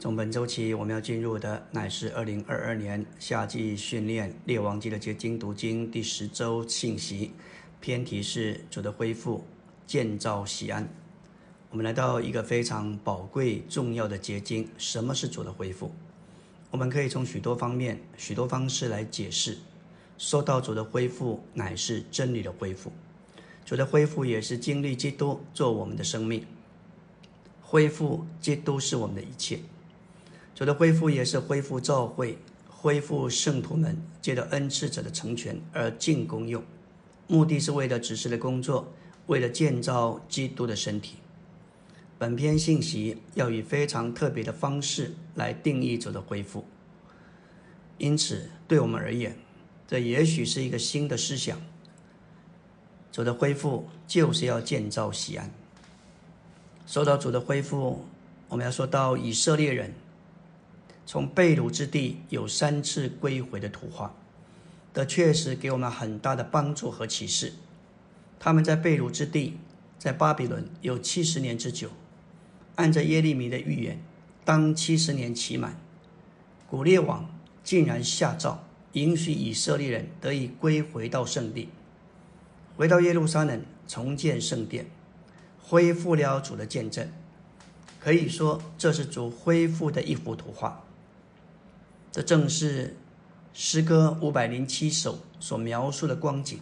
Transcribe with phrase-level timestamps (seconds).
[0.00, 7.32] 从本周起我们要进入的乃是二零二二年夏季训练列王记的结晶读经第十周信息，
[7.80, 9.44] 偏题是主的恢复
[9.88, 10.88] 建造西安。
[11.70, 15.90] 我们来到一个非常宝贵重要的结晶，什么是主的恢复？
[16.70, 19.58] 我们可以从许多方面、许多方式来解释。
[20.16, 22.92] 说到主的恢复，乃是真理的恢复。
[23.64, 26.46] 主的恢复也是经历基督做我们的生命。
[27.60, 29.58] 恢复基督是我们的一切。
[30.58, 32.36] 主的恢复也是恢复教会、
[32.68, 36.60] 恢复圣徒们借着恩赐者的成全而进功用，
[37.28, 38.92] 目的是为了指示的工作，
[39.28, 41.18] 为了建造基督的身体。
[42.18, 46.64] 本篇信息要以非常特别的方式来定义主的恢复，
[47.98, 49.36] 因此对我们而言，
[49.86, 51.56] 这也许是一个新的思想。
[53.12, 55.48] 主的恢复就是要建造西安。
[56.84, 58.04] 说到主的恢复，
[58.48, 59.94] 我们要说到以色列人
[61.10, 64.14] 从被掳之地有三次归回的图画，
[64.92, 67.54] 这确实给我们很大的帮助和启示。
[68.38, 69.56] 他们在被掳之地，
[69.98, 71.88] 在巴比伦有七十年之久。
[72.74, 74.02] 按照耶利米的预言，
[74.44, 75.80] 当七十年期满，
[76.68, 77.26] 古列王
[77.64, 78.62] 竟然下诏，
[78.92, 81.70] 允许以色列人得以归回到圣地，
[82.76, 84.84] 回到耶路撒冷重建圣殿，
[85.58, 87.10] 恢复了主的见证。
[87.98, 90.84] 可以说，这是主恢复的一幅图画。
[92.18, 92.96] 这正是
[93.54, 96.58] 诗歌五百零七首所描述的光景。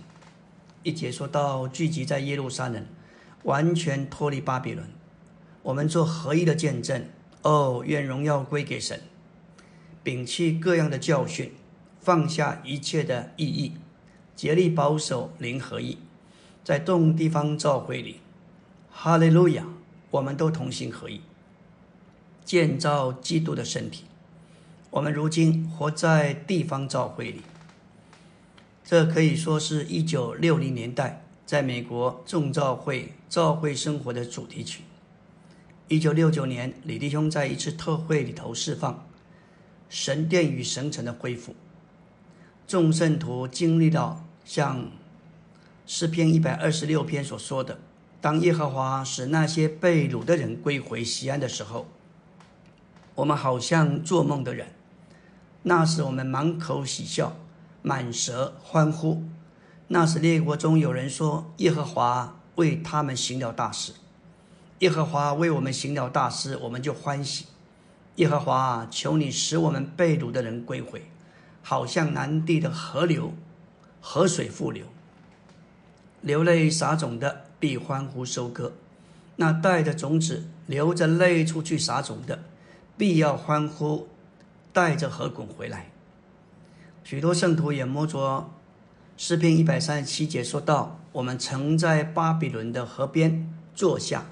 [0.83, 2.85] 一节说到聚集在耶路撒冷，
[3.45, 4.87] 完全脱离巴比伦。
[5.63, 7.07] 我们做合一的见证
[7.41, 9.01] 哦，愿荣耀归给神，
[10.05, 11.55] 摒弃各样的教训，
[12.03, 13.73] 放下一切的意义，
[14.35, 15.97] 竭力保守灵合一，
[16.63, 18.21] 在众地方教会里，
[18.91, 19.67] 哈利路亚，
[20.11, 21.23] 我们都同心合一，
[22.45, 24.05] 建造基督的身体。
[24.91, 27.43] 我们如今活在地方教会里，
[28.85, 34.83] 这可以说是一九六零年代在美国众教会教会生活的主题曲。
[35.89, 39.07] 一九六九年，李弟兄在一次特会里头释放
[39.89, 41.55] 神殿与神城的恢复，
[42.67, 44.91] 众圣徒经历到像
[45.85, 47.79] 诗篇一百二十六篇所说的
[48.21, 51.87] ：“当耶和华使那些被掳的人归回西安的时候，
[53.17, 54.69] 我们好像做梦的人。
[55.69, 57.35] 那时我们满口喜笑，
[57.83, 59.25] 满舌欢呼。
[59.89, 63.93] 那时列国中有人说：耶和华为他们行了大事。”
[64.79, 67.47] 耶和华为我们行了大事，我们就欢喜。
[68.15, 71.11] 耶和华，求你使我们被掳的人归回，
[71.65, 73.33] 好像南地的河流，
[74.01, 74.87] 河水复流。
[76.21, 78.75] 流泪撒种的必欢呼收割，
[79.35, 82.45] 那带着种子流着泪出去撒种的，
[82.97, 84.07] 必要欢呼，
[84.77, 85.91] 带着河滚回来。
[87.03, 88.51] 许多圣徒也摸着
[89.17, 94.27] 诗篇一百三十七节说道：“我们曾在巴比伦的河边坐下。”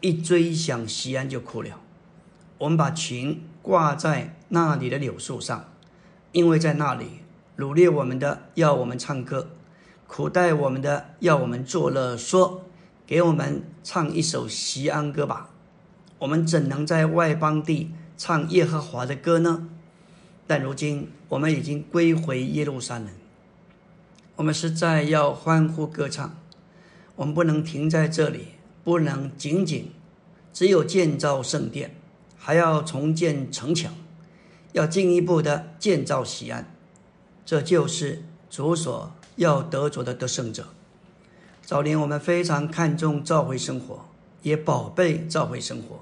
[0.00, 1.80] 一追想西安就哭了。
[2.58, 5.64] 我们把琴挂在那里的柳树上，
[6.30, 7.22] 因为在那里
[7.58, 9.50] 掳掠我们的要我们唱歌，
[10.06, 12.62] 苦待我们的要我们作乐，说
[13.04, 15.50] 给我们唱一首西安歌吧。
[16.20, 19.68] 我们怎能在外邦地唱耶和华的歌呢？
[20.50, 23.06] 但如今我们已经归回耶路撒冷，
[24.34, 26.36] 我们实在要欢呼歌唱。
[27.14, 28.46] 我们不能停在这里。
[28.82, 29.92] 不能仅仅
[30.52, 31.94] 只有建造圣殿，
[32.36, 33.94] 还要重建城墙，
[34.72, 36.74] 要进一步的建造西安。
[37.46, 40.66] 这就是主所要得着的得胜者。
[41.62, 44.06] 早年我们非常看重召会生活，
[44.42, 46.00] 也宝贝召会生活，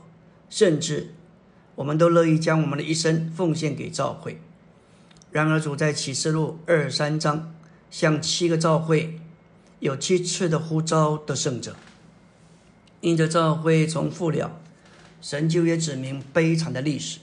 [0.48, 1.12] 甚至
[1.78, 4.40] 我们都乐意将我们的一生奉献给教会。
[5.30, 7.54] 然而主在启示录二三章
[7.88, 9.20] 向七个教会
[9.78, 11.76] 有七次的呼召得胜者。
[13.00, 14.60] 因着教会重复了
[15.20, 17.20] 神就也指明悲惨的历史，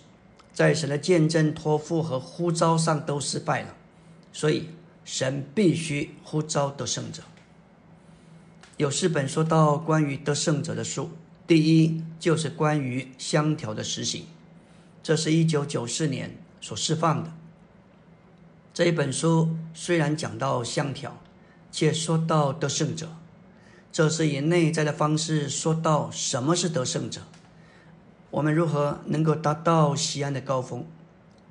[0.53, 3.75] 在神的见证、托付和呼召上都失败了，
[4.31, 4.69] 所以
[5.03, 7.23] 神必须呼召得胜者。
[8.77, 11.09] 有四本说到关于得胜者的书，
[11.45, 14.25] 第一就是关于香条的实行，
[15.05, 17.31] 这是一九九四年所释放的。
[18.73, 21.15] 这一本书虽然讲到香条，
[21.71, 23.15] 却说到得胜者。
[23.91, 27.21] 这是以内在的方式说到什么是得胜者，
[28.31, 30.83] 我们如何能够达到西安的高峰？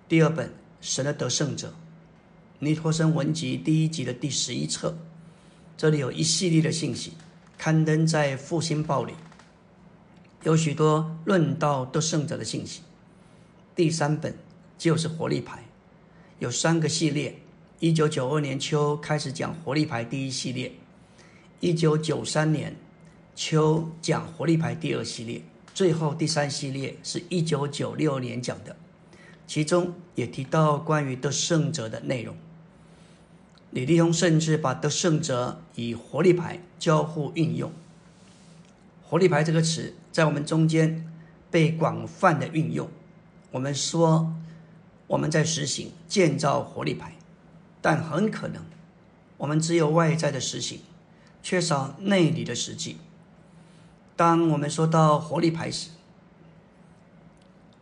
[0.08, 0.48] 第二本
[0.80, 1.68] 《神的得胜者》，
[2.58, 4.98] 尼托生文集第一集的第十一册，
[5.76, 7.12] 这里有一系列的信息
[7.56, 9.12] 刊登在《复兴报》里，
[10.42, 12.80] 有许多论到得胜者的信息。
[13.76, 14.36] 第三本
[14.78, 15.64] 就是活力牌，
[16.38, 17.38] 有三个系列。
[17.80, 20.72] 一九九二年秋开始讲活力牌第一系列，
[21.58, 22.76] 一九九三年
[23.34, 25.42] 秋讲活力牌第二系列，
[25.74, 28.76] 最后第三系列是一九九六年讲的，
[29.46, 32.36] 其中也提到关于得胜者的内容。
[33.70, 37.72] 李立宏甚至把得胜者与活力牌交互运用。
[39.02, 41.12] 活力牌这个词在我们中间
[41.50, 42.88] 被广泛的运用。
[43.54, 44.34] 我们说
[45.06, 47.14] 我们在实行建造活力牌，
[47.80, 48.60] 但很可能
[49.36, 50.80] 我们只有外在的实行，
[51.40, 52.98] 缺少内里的实际。
[54.16, 55.90] 当我们说到活力牌时，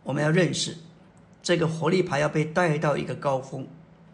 [0.03, 0.77] 我们要认识
[1.41, 3.67] 这个活力牌要被带到一个高峰。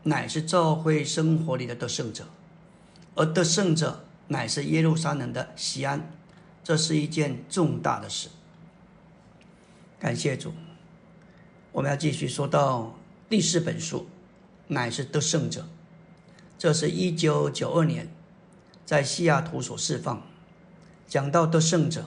[0.03, 2.23] 乃是教会生活里的得胜者，
[3.15, 6.09] 而得胜者乃是耶路撒冷的西安，
[6.63, 8.29] 这是一件重大的事。
[9.99, 10.53] 感谢主，
[11.71, 12.95] 我们要继续说到
[13.29, 14.07] 第四本书，
[14.67, 15.67] 乃是得胜者。
[16.57, 18.09] 这是一九九二年
[18.85, 20.21] 在西雅图所释放，
[21.07, 22.05] 讲到得胜者，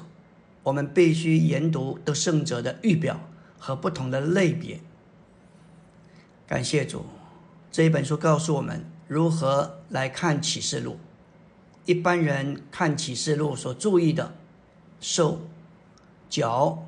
[0.65, 3.21] 我们必须研读得胜者的预表
[3.59, 4.81] 和不同的类别。
[6.47, 7.07] 感谢主。
[7.71, 10.99] 这一本书告诉我们如何来看启示录。
[11.87, 14.35] 一般人看启示录所注意的
[15.01, 15.41] 受、
[16.29, 16.87] 脚、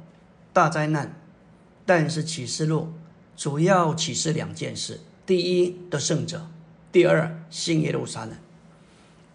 [0.53, 1.19] 大灾难，
[1.86, 2.92] 但是启示录
[3.36, 6.38] 主要启示两件事：第一，得胜者；
[6.90, 8.34] 第二，新耶路撒冷。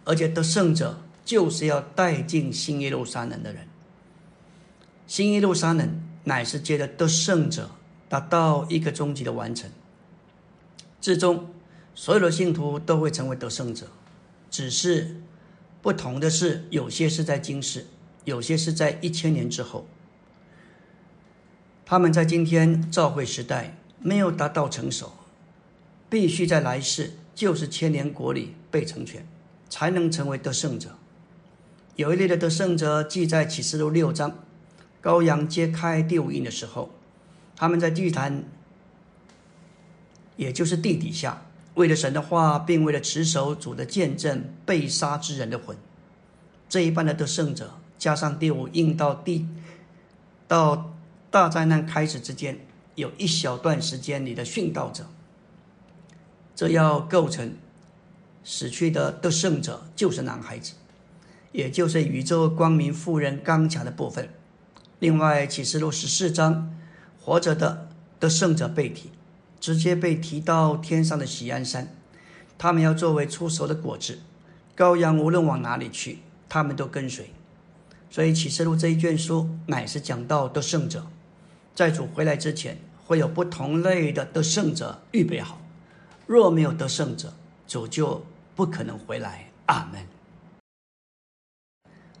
[0.04, 3.68] 而且得胜者就是要带进新耶路撒冷的人。
[5.06, 7.70] 新耶路撒冷乃是接着得胜者
[8.08, 9.70] 达到一个终极的完成。
[11.00, 11.48] 至终，
[11.94, 13.86] 所有的信徒都会成为得胜者，
[14.50, 15.20] 只是
[15.82, 17.86] 不同的是，有些是在今世，
[18.24, 19.86] 有些是在一千年之后。
[21.90, 25.10] 他们在今天召会时代没有达到成熟，
[26.08, 29.26] 必须在来世就是千年国里被成全，
[29.68, 30.90] 才能成为得胜者。
[31.96, 34.38] 有一类的得胜者记在启示录六章，
[35.02, 36.90] 羔羊揭开第五印的时候，
[37.56, 38.44] 他们在祭坛。
[40.36, 41.42] 也就是地底下，
[41.74, 45.76] 为了神的话，并为了持守主的见证，被杀之人的魂，
[46.68, 49.48] 这一般的得胜者，加上第五印到地，
[50.46, 50.94] 到
[51.30, 52.58] 大灾难开始之间，
[52.96, 55.06] 有一小段时间里的殉道者，
[56.54, 57.54] 这要构成
[58.42, 60.72] 死去的得胜者，就是男孩子，
[61.52, 64.28] 也就是宇宙光明富人刚强的部分。
[64.98, 66.76] 另外，启示录十四章，
[67.20, 67.88] 活着的
[68.18, 69.10] 得胜者被提。
[69.60, 71.94] 直接被提到天上的喜安山，
[72.56, 74.20] 他们要作为出熟的果子，
[74.74, 77.28] 羔羊无论往哪里去，他们都跟随。
[78.08, 81.06] 所以启示录这一卷书乃是讲到得胜者，
[81.74, 85.60] 在主回来之前，会有不同类的得胜者预备好。
[86.26, 87.32] 若没有得胜者，
[87.66, 88.24] 主就
[88.54, 89.50] 不可能回来。
[89.66, 90.06] 阿门。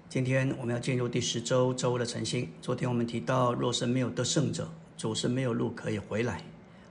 [0.08, 2.50] 今天我们要进入第十周周的晨星。
[2.60, 6.42] 昨天我们提到，若是没有得胜者，主是没有路可以回来。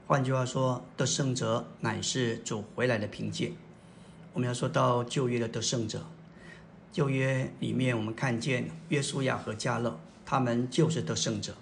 [0.07, 3.51] 换句话说，得胜者乃是主回来的凭借。
[4.33, 6.05] 我们要说到旧约的得胜者，
[6.91, 11.53] 旧约里面我们看见约书亚和加勒，他们就是得胜者。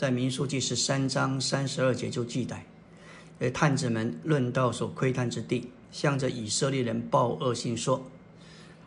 [0.00, 2.64] 在民数记十三章三十二节就记载，
[3.38, 8.02] 呃，探子们论到所窥探之地，向着以色列人报恶信说：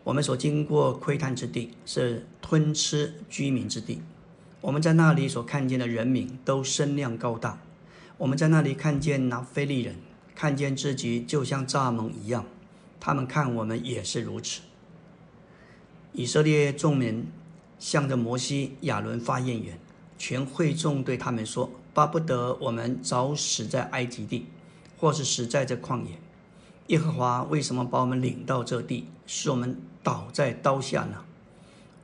[0.03, 4.01] 我们所经过窥探之地是吞吃居民之地，
[4.59, 7.61] 我们在那里所看见的人民都身量高大。
[8.17, 9.97] 我们在那里看见拿非利人，
[10.33, 12.43] 看见自己就像蚱蜢一样，
[12.99, 14.61] 他们看我们也是如此。
[16.13, 17.27] 以色列众民
[17.77, 19.77] 向着摩西、亚伦发言言，
[20.25, 24.45] 全会众对他们说：“巴不得我们早死在埃及地，
[24.97, 26.11] 或是死在这旷野。
[26.87, 31.25] 耶和华为什么把我们领到这地，使我们倒在刀下呢？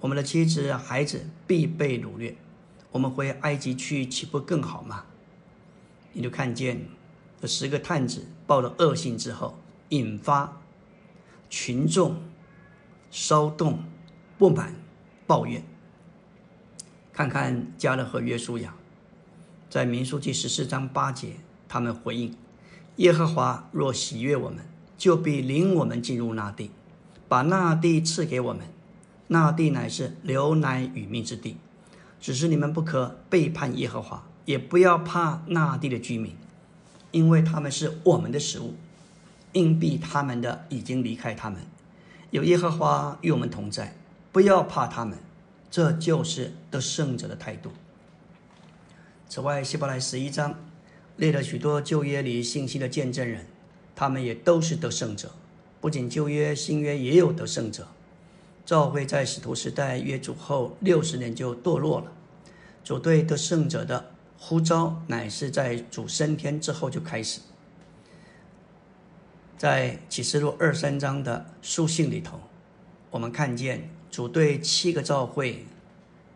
[0.02, 2.36] 我们的妻子、孩子必被掳掠，
[2.92, 5.06] 我们回埃及去，岂不更好吗？”
[6.12, 6.90] 你就看见
[7.40, 9.58] 这十个探子报了恶信之后，
[9.90, 10.62] 引发
[11.50, 12.18] 群众
[13.10, 13.80] 骚动、
[14.38, 14.76] 不满、
[15.26, 15.64] 抱怨。
[17.20, 18.74] 看看加勒和约书亚，
[19.70, 21.34] 在民书记十四章八节，
[21.68, 22.34] 他们回应：
[22.96, 24.60] 耶和华若喜悦我们，
[24.98, 26.72] 就必领我们进入那地，
[27.28, 28.68] 把那地赐给我们。
[29.28, 31.58] 那地乃是流奶与蜜之地，
[32.22, 34.24] 只是你们不可背叛耶和华。
[34.46, 36.34] 也不要怕那地的居民，
[37.12, 38.76] 因为他们是我们的食物。
[39.52, 41.60] 硬币他们的已经离开他们，
[42.32, 43.98] 有耶和华与我们同在，
[44.32, 45.18] 不要怕他们。
[45.72, 47.72] 这就是得胜者的态度。
[49.28, 50.56] 此外，希伯来十一章
[51.18, 53.46] 列了许多旧约里信息的见证人，
[53.96, 55.32] 他们也都是得胜者。
[55.80, 57.88] 不仅旧约、新约也有得胜者。
[58.66, 62.12] 教会在使徒时代约主后六十年就堕落了。
[62.84, 67.42] 主对得胜者的呼召，乃是在主升天之后就开始。
[69.58, 72.40] 在启示录二三章的书信里头，
[73.12, 75.66] 我们看见主对七个教会、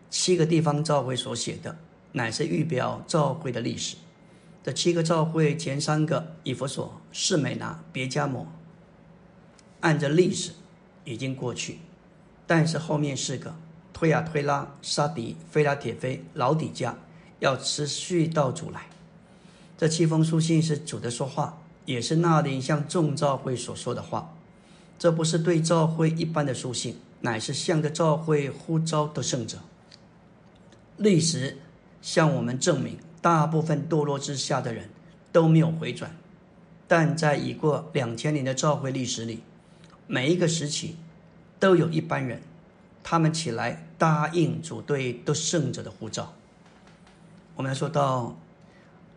[0.10, 1.78] 七个地方教会所写的，
[2.13, 3.98] 乃是预表教会的历史。
[4.63, 8.48] 这七个教会前三个以弗所、士美拿、别加摩，
[9.82, 10.54] 按着历史
[11.04, 11.80] 已经过去，
[12.48, 13.54] 但是后面四个
[13.92, 16.98] 推亚推拉、沙迪、菲拉铁菲、老底加
[17.40, 18.88] 要持续到主来。
[19.78, 24.34] 这七封书信是主的说话，也是那里向众教会所说的话。
[24.98, 29.58] 这不是对教会一般的书信，乃是向着教会呼召的圣者。
[30.96, 31.58] 历史
[32.01, 32.98] 向我们证明。
[33.24, 34.89] 大部分堕落之下的人
[35.32, 36.13] 都没有回转，
[36.89, 39.39] 但在已过两千年的教会历史里，
[40.08, 40.98] 每一个时期
[41.58, 42.42] 都有一班人，
[43.01, 46.34] 他们起来答应主对得胜者的呼召。
[47.56, 48.38] 我们要说到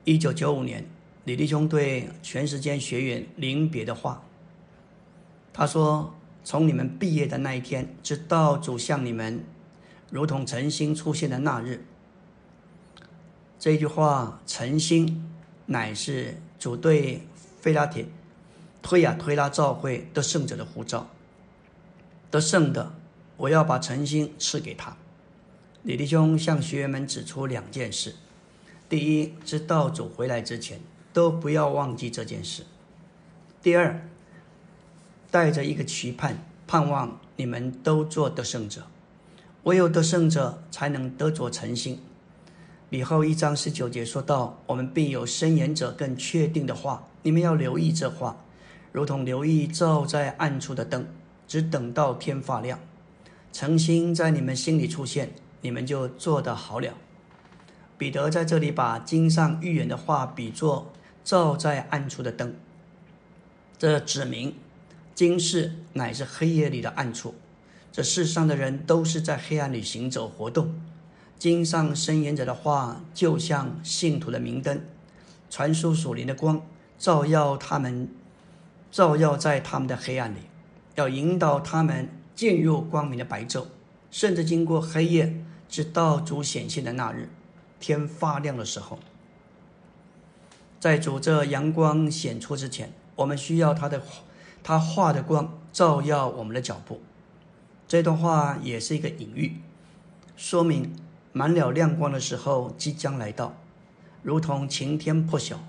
[0.04, 0.88] 一九九五年，
[1.25, 4.22] 李弟兄对全时间学员临别的话，
[5.52, 6.14] 他说
[6.46, 9.44] ：“从你们毕业的那一天，直到主向你们
[10.10, 11.84] 如同晨星出现的那日。”
[13.58, 15.28] 这句话，诚心
[15.66, 17.26] 乃是主对
[17.60, 18.06] 菲拉铁
[18.80, 21.10] 推亚推拉教会得胜者的呼召。
[22.30, 22.94] 得胜的，
[23.38, 24.96] 我要把诚心赐给他。
[25.82, 28.14] 李弟兄向学员们指出两件事：
[28.88, 30.78] 第一，直到主回来之前，
[31.12, 32.62] 都不要忘记这件事；
[33.60, 34.08] 第二，
[35.30, 38.83] 带着一个期盼，盼望你们都做得胜者。
[39.64, 42.00] 唯有得胜者，才能得着诚心。
[42.90, 48.37] 以后一章十九节说到：“我们必有伸言者更确定的话，你们要留意这话，
[48.92, 51.06] 如同留意照在暗处的灯，
[51.49, 52.78] 只等到天发亮，
[53.52, 56.95] 诚心在你们心里出现，你们就做得好了。”
[57.99, 60.92] 彼得在这里把经上预言的话比作
[61.25, 62.54] 照在暗处的灯，
[63.78, 64.54] 这指明
[65.16, 67.35] 今世乃是黑夜里的暗处，
[67.90, 70.78] 这世上的人都是在黑暗里行走活动。
[71.38, 74.78] 经上申言者的话，就像信徒的明灯，
[75.49, 76.61] 传输属灵的光，
[76.99, 78.11] 照耀他们，
[78.92, 80.40] 照耀在他们的黑暗里，
[80.96, 83.64] 要引导他们进入光明的白昼，
[84.11, 87.30] 甚至经过黑夜，直到主显现的那日，
[87.80, 88.99] 天发亮的时候。
[90.78, 93.99] 在主这阳光显出之前，我们需要他的
[94.66, 97.00] 他画的光照耀我们的脚步。
[97.87, 99.58] 这段话也是一个隐喻，
[100.37, 100.92] 说明。
[101.32, 103.54] 满了亮光的时候即将来到，
[104.25, 105.61] 如同晴天破晓。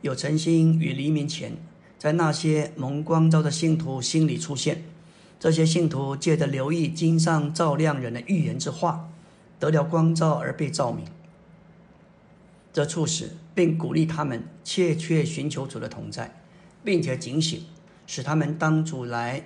[0.00, 1.52] 有晨星与黎明前，
[1.98, 4.84] 在那些蒙光照的信徒心里出现。
[5.38, 9.10] 这些信徒借着留意经上照亮人的预言之话，
[9.58, 11.04] 得了光照而被照明。
[12.72, 16.40] 这促使并鼓励他们切切寻求主的同在，
[16.82, 17.66] 并且警醒，
[18.06, 19.44] 使他们当主来，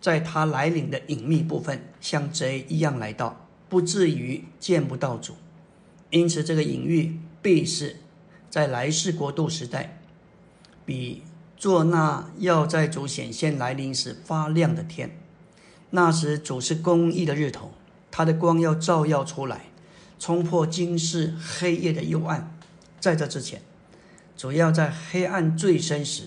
[0.00, 3.46] 在他来临的隐秘部分，像贼一样来到。
[3.68, 5.34] 不至于见不到主，
[6.10, 7.96] 因此这个隐喻必是
[8.50, 9.98] 在来世国度时代，
[10.84, 11.22] 比
[11.56, 15.16] 做那要在主显现来临时发亮的天。
[15.88, 17.72] 那时主是公义的日头，
[18.10, 19.66] 他的光要照耀出来，
[20.18, 22.54] 冲破今世黑夜的幽暗。
[23.00, 23.62] 在这之前，
[24.36, 26.24] 主要在黑暗最深时，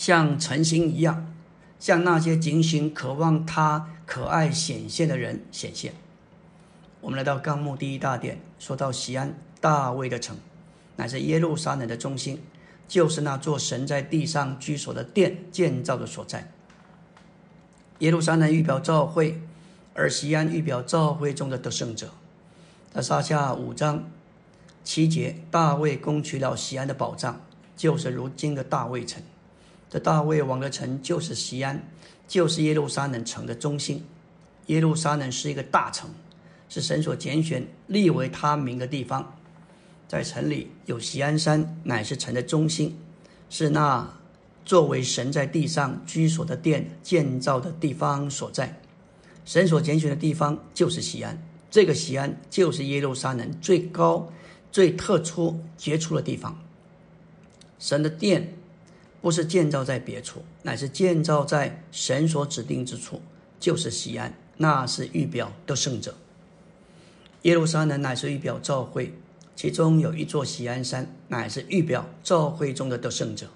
[0.00, 1.30] 像晨星一样，
[1.78, 5.92] 向那些警醒渴望他可爱显现的人显现。
[7.02, 10.38] 我们来到纲目第一大殿，说到西安大卫的城，
[10.96, 12.40] 乃是耶路撒冷的中心，
[12.88, 16.50] 就是那座神在地上居所的殿建造的所在。
[17.98, 19.38] 耶路撒冷预表教会，
[19.92, 22.08] 而西安预表教会中的得胜者。
[22.94, 24.08] 在撒下五章
[24.82, 27.42] 七节，大卫攻取了西安的宝藏，
[27.76, 29.22] 就是如今的大卫城。
[29.90, 31.86] 这大卫王的城就是西安，
[32.26, 34.02] 就是耶路撒冷城的中心。
[34.68, 36.08] 耶路撒冷是一个大城。
[36.72, 39.36] 是神所拣选立为他名的地方，
[40.06, 42.96] 在城里有锡安山，乃是城的中心，
[43.48, 44.08] 是那
[44.64, 48.80] 作为神在地上居所的殿建造的地方所在。
[49.44, 51.36] 神所拣选的地方就是锡安，
[51.72, 54.32] 这个锡安就是耶路撒冷最高、
[54.70, 56.56] 最特殊、杰出的地方。
[57.80, 58.54] 神的殿
[59.20, 63.20] 不是建造在别处，乃是建造在神所指定之处，
[63.58, 66.14] 就是西安，那是预表的圣者。
[67.42, 69.12] 耶路撒冷乃是预表教会，
[69.56, 73.46] 其中有一座喜安山，乃是预表召会中的得胜者。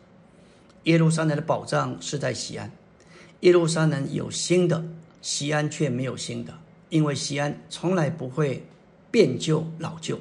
[0.85, 2.71] 耶路撒冷的宝藏是在西安，
[3.40, 4.85] 耶路撒冷有新的，
[5.23, 6.52] 西安却没有新的，
[6.90, 8.66] 因为西安从来不会
[9.11, 10.18] 变旧老旧。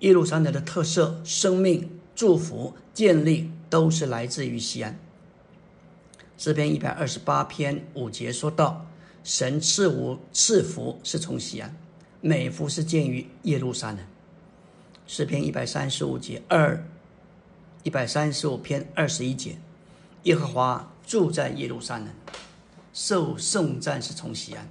[0.00, 4.98] 耶路撒冷的特色、生命、祝福、建立，都是来自于西安。
[6.36, 8.84] 诗篇一百二十八篇五节说到
[9.24, 11.74] ：“神赐福赐福是从西安，
[12.20, 14.00] 美福是建于耶路撒冷。”
[15.08, 16.84] 诗篇一百三十五节二。
[17.82, 19.56] 一百三十五篇二十一节，
[20.24, 22.08] 耶和华住在耶路撒冷，
[22.92, 24.68] 受圣战是从西安。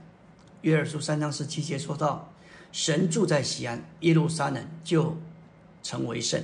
[0.61, 2.31] 约珥书三章十七节说到，
[2.71, 5.17] 神住在西安，耶路撒冷就
[5.81, 6.41] 成为圣。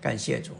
[0.00, 0.52] 感谢主，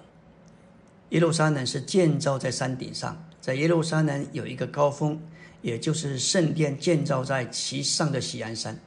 [1.10, 5.20] 耶路撒冷是建造在山顶上，在耶路撒冷有一个高峰，
[5.62, 8.78] 也就是圣殿建造在其上的锡安山。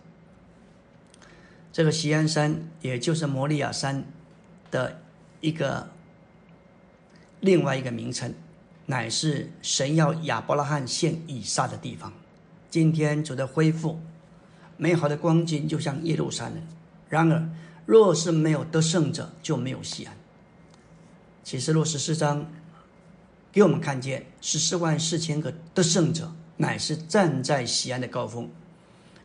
[1.72, 4.04] 这个锡安山，也就是摩利亚山
[4.72, 5.00] 的
[5.42, 5.88] 一个。
[7.40, 8.34] 另外一个名称，
[8.88, 12.12] 乃是神要亚伯拉罕献以撒的地方。
[12.68, 14.00] 今天主的恢复，
[14.76, 16.56] 美好的光景就像耶路撒冷。
[17.08, 17.48] 然而，
[17.86, 20.17] 若是没有得胜者，就没有西安。
[21.48, 22.46] 启示录十四章
[23.54, 28.50] 给我们看见十四万四千个得胜者，乃是站在西安的高峰。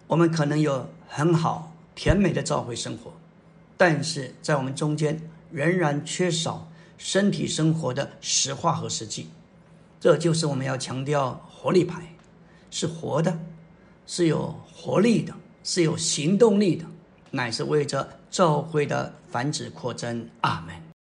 [0.07, 3.13] 我们可能有很好甜美的召会生活，
[3.77, 6.69] 但是在我们中间仍然缺少。
[6.97, 9.27] 身体生活的实话和实际，
[9.99, 12.15] 这就是我们要强调活力牌，
[12.71, 13.37] 是活的，
[14.07, 16.85] 是有活力的，是有行动力的，
[17.33, 20.29] 乃是为着召会的繁殖扩增。
[20.43, 20.92] 阿门。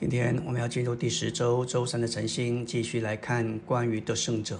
[0.00, 4.58] 今天我们要进入第十周周三的晨星，继续来看关于得胜者。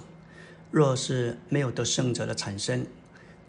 [0.69, 2.85] 若是没有得胜者的产生，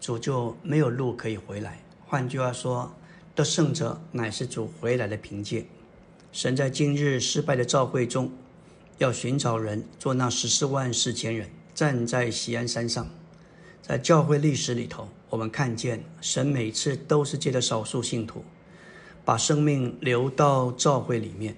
[0.01, 1.83] 主就没有路可以回来。
[2.07, 2.91] 换句话说，
[3.35, 5.67] 得胜者乃是主回来的凭借。
[6.31, 8.31] 神在今日失败的召会中，
[8.97, 13.07] 要寻找人做那十四万四千人，站在锡安山上。
[13.83, 18.43] 在教会历史里头，我们看见神每次都是借着少数信徒，
[19.23, 21.55] 把生命留到教会里面，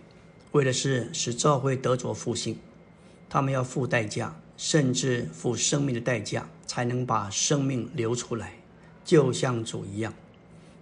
[0.55, 2.57] 为的是使教会得着复兴。
[3.29, 8.53] 他们要付代价，甚至付生命的代价，才能把生命流出来，
[9.03, 10.13] 就像主一样。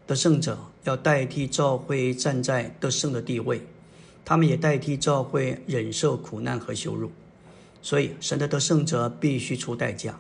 [0.06, 3.66] 得胜者要代替教会站在得胜的地位。
[4.24, 7.12] 他们也代替教会忍受苦难和羞辱，
[7.82, 10.20] 所以神的得胜者必须出代价。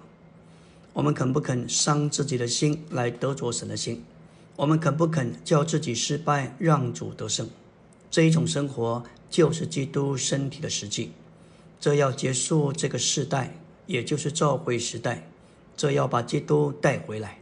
[0.94, 4.04] 我们肯不肯伤自己的心来得着神的心？
[4.56, 7.48] 我们肯不肯叫自己失败，让主得胜？
[8.10, 11.12] 这一种生活就是基督身体的实际。
[11.80, 15.28] 这要结束这个世代，也就是召会时代。
[15.76, 17.40] 这要把基督带回来。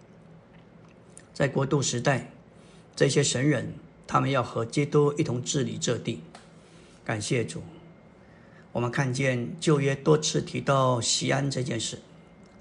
[1.34, 2.32] 在国度时代，
[2.96, 3.74] 这些神人，
[4.08, 6.22] 他们要和基督一同治理这地。
[7.04, 7.62] 感谢主，
[8.72, 12.00] 我们看见旧约多次提到西安这件事，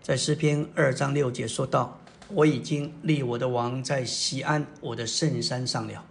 [0.03, 2.01] 在诗篇二章六节说道
[2.35, 6.05] ：“我已经立我的王在西安，我的圣山上了。”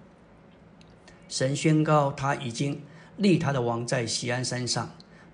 [1.28, 2.82] 神宣告他已经
[3.20, 4.90] 立他的王在喜安山上，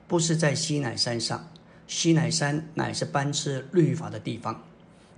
[0.07, 1.47] 不是在西乃山上。
[1.87, 4.63] 西乃山乃是颁赐律法的地方，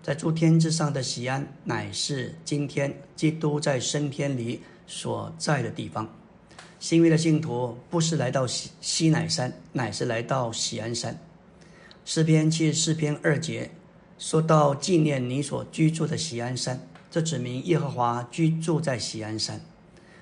[0.03, 6.13] 在诸天之上的喜安，乃是今天基督在升天里所在的地方。
[6.77, 11.17] 新约的信徒不是来到西西乃山，乃是来到喜安山。
[12.03, 13.71] 诗篇七十四篇二节
[14.19, 19.62] 说到纪念你所居住的喜安山，这指明耶和华居住在喜安山。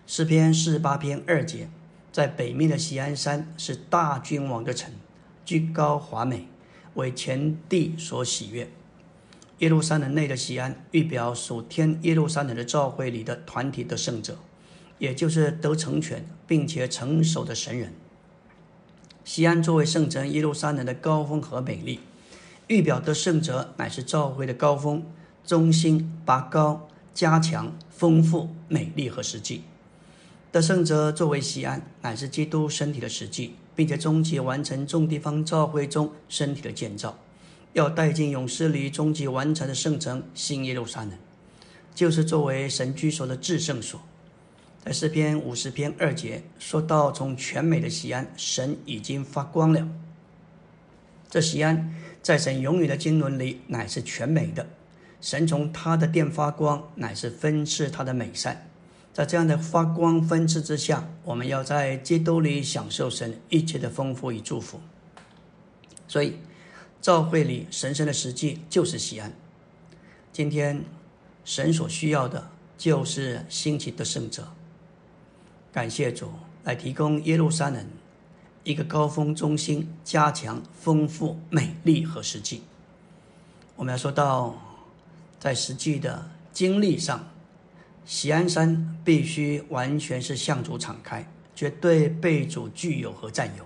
[0.06, 1.68] 诗篇四十八篇二节，
[2.16, 4.90] 在北面的喜安山是大君王的城，
[5.44, 6.48] 居高华美，
[6.94, 8.72] 为前帝所喜悦。
[9.58, 14.38] 耶路撒冷内的喜安，预表属天耶路撒冷的召会里的团体的圣者。
[14.98, 17.92] 也就是得成全并且成熟的神人。
[19.26, 22.00] 西安作为圣城耶路撒冷的高峰和美丽，
[22.68, 25.06] 预表的圣者乃是召会的高峰、
[25.46, 29.64] 中心、拔高、加强、丰富、美丽和实际。
[30.56, 37.20] 得圣者作为西安，乃是基督身体的实际，并且终极完成众地方教会中身体的建造，
[37.74, 41.12] 要带进勇士里终极完成的圣城新耶路撒冷，
[41.94, 44.00] 就是作为神居所的至圣所。
[44.82, 49.86] 在诗篇五十篇二节说到，从全美的西安，神已经发光了。
[51.30, 54.66] 这西安在神永远的经纶里，乃是全美的。
[55.20, 58.70] 神从他的殿发光，乃是分赐他的美善。
[59.16, 64.82] 在这样的发光分赐之下，我们要在基督里享受神一切的丰富与祝福。
[66.06, 66.34] 所以，
[67.02, 69.32] 教会里神圣的实际就是西安。
[70.34, 70.84] 今天，
[71.46, 72.50] 神所需要的。
[72.78, 74.50] 就是兴起的圣者。
[75.72, 76.30] 感谢主
[76.66, 77.88] 来提供耶路撒冷
[78.66, 82.64] 一个高峰中心，加强丰富美丽和实际。
[83.78, 84.62] 我们要说到
[85.40, 87.26] 在实际的经历上，
[88.06, 93.66] 喜安山必须完全是向主敞开，绝对被主具有和占有。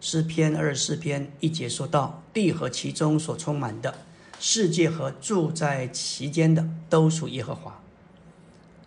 [0.00, 3.94] 诗篇二十四篇一节说到：地和其中所充满的。
[4.38, 7.80] 世界和住在其间的都属耶和华。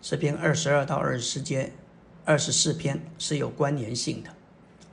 [0.00, 1.72] 诗篇二十二到二十四节，
[2.24, 4.30] 二十四篇是有关联性的。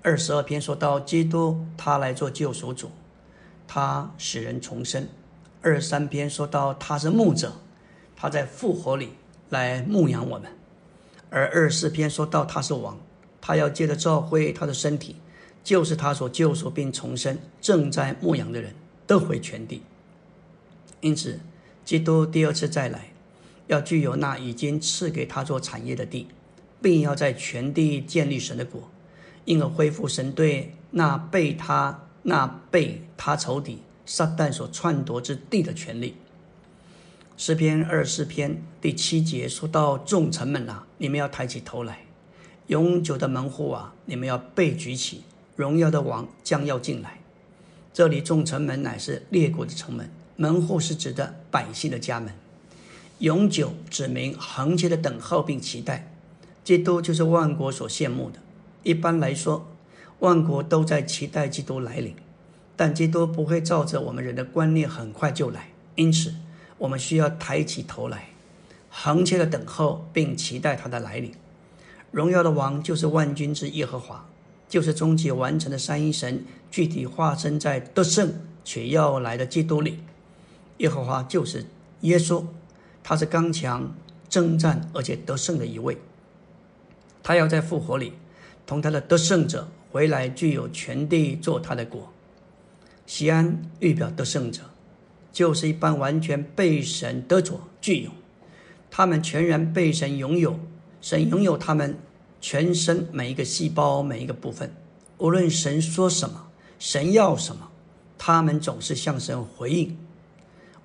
[0.02, 2.89] 二十二篇说到基督，他来做救赎主，
[3.67, 5.08] 他使人重生。
[5.62, 7.54] 二十三篇说到他是牧者，
[8.15, 9.12] 他在复活里
[9.50, 10.52] 来牧养我们。
[11.30, 12.98] 而二十四篇说到他是王，
[13.42, 15.18] 他要借着召会他的身体，
[15.64, 18.74] 就是他所救赎并重生正在牧养的人
[19.06, 19.82] 得回全地。
[21.02, 21.40] 因此，
[21.84, 23.10] 基督第二次再来，
[23.68, 26.28] 要具有那已经赐给他做产业的地，
[26.82, 28.90] 并要在全地建立神的国，
[29.44, 36.16] 因而恢复神对那被他、那被他仇敌撒旦所篡夺之地的权利。
[37.38, 41.95] 诗篇二十四篇第七节说到：“众臣们啊，你们要抬起头来；
[42.67, 45.17] 永久的门户啊，你们要被举起；
[45.58, 47.19] 荣耀的王将要进来。”
[47.93, 50.10] 这里众城门乃是列国的城门。
[50.38, 52.34] 门户是指的百姓的家门，
[53.19, 56.12] 永久指明恒切的等候并期待，
[56.63, 58.39] 基督就是万国所羡慕的。
[58.84, 59.67] 一般来说，
[60.19, 62.15] 万国都在期待基督来临，
[62.78, 66.34] 但基督不会照着我们人的观念很快就来，因此
[66.78, 68.30] 我们需要抬起头来，
[68.90, 71.34] 恒切的等候并期待他的来临。
[72.12, 74.28] 荣耀的王就是万军之耶和华，
[74.70, 78.34] 就是终极完成的三一神，具体化身在得胜
[78.64, 80.00] 却要来的基督里。
[80.78, 81.66] 耶和华就是
[82.02, 82.44] 耶稣，
[83.04, 83.96] 他是刚强
[84.30, 85.98] 征战而且得胜的一位。
[87.24, 88.14] 他要在复活里
[88.66, 92.12] 同他的得胜者回来，具有全地做他的国。
[93.06, 94.62] 西安预表得胜者，
[95.36, 98.10] 就是一般完全被神得着具有，
[98.89, 100.58] 他们全然被神拥有，
[101.02, 101.98] 神拥有他们
[102.39, 104.74] 全身每一个细胞每一个部分。
[105.17, 106.48] 无论神说什么，
[106.80, 107.69] 神要什么，
[108.17, 109.98] 他们总是向神回应。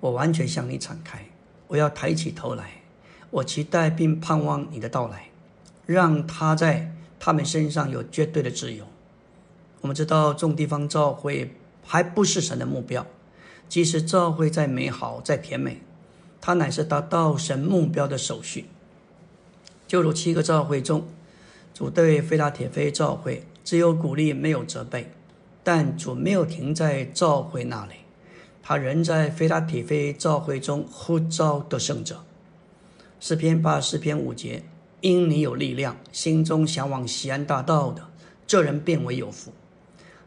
[0.01, 1.25] 我完全向你敞开，
[1.67, 2.81] 我要抬起头来，
[3.29, 5.29] 我期待并盼望你的到来，
[5.85, 8.85] 让他在他们身上有绝对的自由。
[9.79, 13.07] 我们知道众地方教会还不是神的目标，
[13.71, 15.77] 即使教会再美好再甜美，
[16.41, 18.65] 它乃是达到神目标的手续。
[19.87, 21.07] 就如七个教会中，
[21.73, 25.09] 主对菲拉铁菲教会只有鼓励没有责备，
[25.63, 27.93] 但主没有停在教会那里。
[28.61, 32.25] 他仍在菲拉铁菲召会中呼召得胜者。
[33.21, 34.65] 诗篇八十篇五节：
[34.99, 38.05] 因你有力量，心中向往西安大道的，
[38.45, 39.53] 这人变为有福。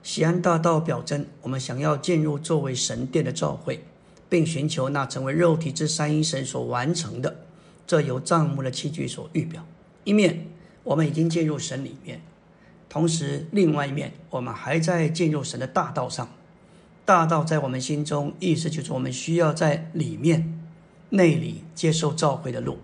[0.04, 3.82] 西安大道表征我们想要进入作为神殿的召会，
[4.28, 7.34] 并寻求那成为肉体之三一神所完成的。
[7.86, 9.66] 这由帐幕的器具所预表。
[10.04, 10.46] 一面
[10.82, 12.20] 我们已经进入神里面，
[12.90, 16.28] 同时另外一面我们还在进入神的大道上。
[17.06, 20.60] 大道在我们心中，意思就是我们需要在里面、
[21.08, 22.76] 内里接受召会的路。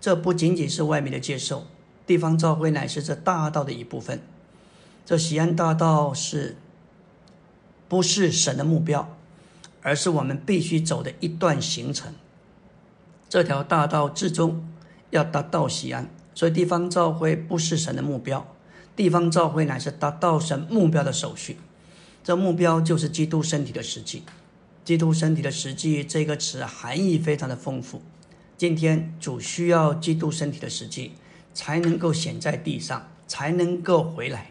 [0.00, 1.68] 这不仅仅是外面的接受，
[2.04, 4.20] 地方召会乃是这大道的一部分。
[5.08, 6.58] 这西安大道是，
[7.88, 9.16] 不是神的目标，
[9.80, 12.12] 而是我们必须走的一段行程。
[13.26, 14.68] 这条大道至终
[15.08, 18.46] 要达到西安，所以地方召会不是神的目标，
[18.94, 21.56] 地方召会乃是达到神目标的手续。
[22.22, 24.24] 这目标就是基督身体的实际。
[24.84, 28.02] 基督身体的实际这个词含义非常的丰富。
[28.58, 31.12] 今天主需要基督身体的实际，
[31.54, 34.50] 才能够显在地上，才能够回来。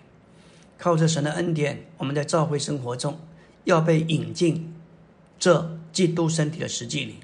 [0.78, 3.20] 靠着神的恩典，我们在教会生活中
[3.64, 4.74] 要被引进
[5.40, 7.16] 这基督身体的实际里。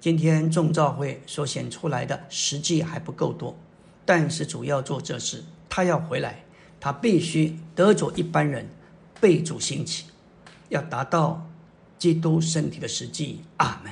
[0.00, 3.56] 今天众教会所显出来的实际还不够多，
[4.04, 6.44] 但是主要做这事，他要回来，
[6.78, 8.68] 他必须得着一般人。
[9.20, 10.04] 被主兴起，
[10.68, 11.48] 要达到
[11.98, 13.40] 基督身体的实际。
[13.56, 13.90] 阿门。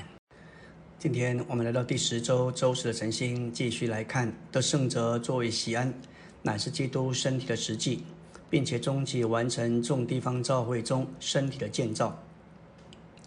[0.98, 5.94] 今天我们来到第十周周四的晨星，继续来看得圣者作为西安，
[6.42, 8.04] 乃是基督身体的实际，
[8.52, 12.22] 并且终极完成众地方教会中身体的建造，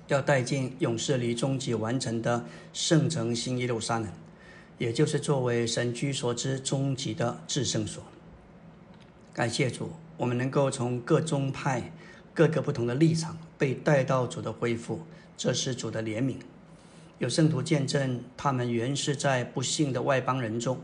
[0.07, 4.07] 要带进勇士里终极完成的圣城新耶路撒冷，
[4.77, 8.03] 也就是作为神居所之终极的至圣所。
[9.33, 9.89] 感谢主。
[10.17, 11.91] 我们能够从各宗派、
[12.31, 15.01] 各个不同的立场被带到主的恢复，
[15.35, 16.35] 这是主的怜悯。
[17.17, 20.79] 有圣徒见证，他们原是在不幸的外邦人中，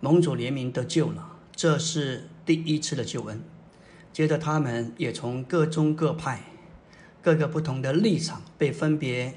[0.00, 3.42] 蒙主怜悯得救了，这是第一次的救恩。
[4.16, 6.40] 接着，他们也从各宗各派、
[7.20, 9.34] 各个不同的立场被分别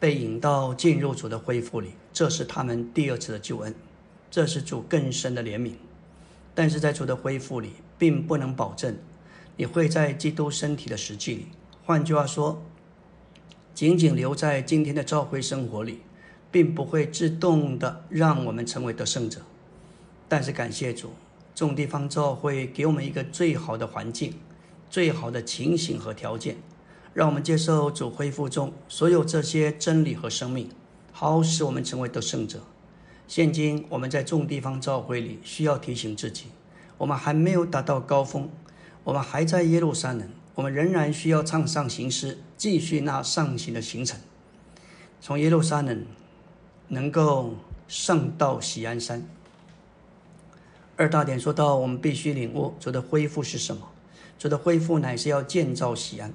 [0.00, 3.74] 被引到进入主的恢复里，这是他们第二次的救恩。
[4.30, 5.72] 这是主更深的怜悯，
[6.54, 8.96] 但是在主的恢复里，并不能保证
[9.58, 11.48] 你会在基督身体的实际里。
[11.84, 12.62] 换句话说，
[13.74, 16.00] 仅仅留在今天的召会生活里，
[16.50, 19.42] 并不会自动的让我们成为得胜者。
[20.30, 21.10] 但是感谢主，
[21.54, 24.34] 众地方教会给我们一个最好的环境、
[24.88, 26.56] 最好的情形和条件，
[27.12, 30.70] 让我们接受主恢复中所有这些真理和生命，
[31.12, 32.60] 好使我们成为得胜者。
[33.28, 36.46] 现今我们在众地方教会里需要提醒自己，
[36.98, 38.50] 我们还没有达到高峰，
[39.04, 44.18] 我们还在耶路撒冷，我们仍然需要唱上行诗，继续那上行的行程，
[45.20, 46.04] 从耶路撒冷
[46.88, 47.54] 能够
[47.88, 49.26] 上到喜安山。
[51.02, 53.88] 二大点说到，我们必须领悟主的恢复是什么？
[54.38, 56.32] 主的恢复乃是要建造喜安。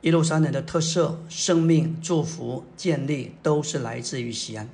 [0.00, 4.66] 耶路撒冷的特色、生命、祝福、建立，都是来自于西安。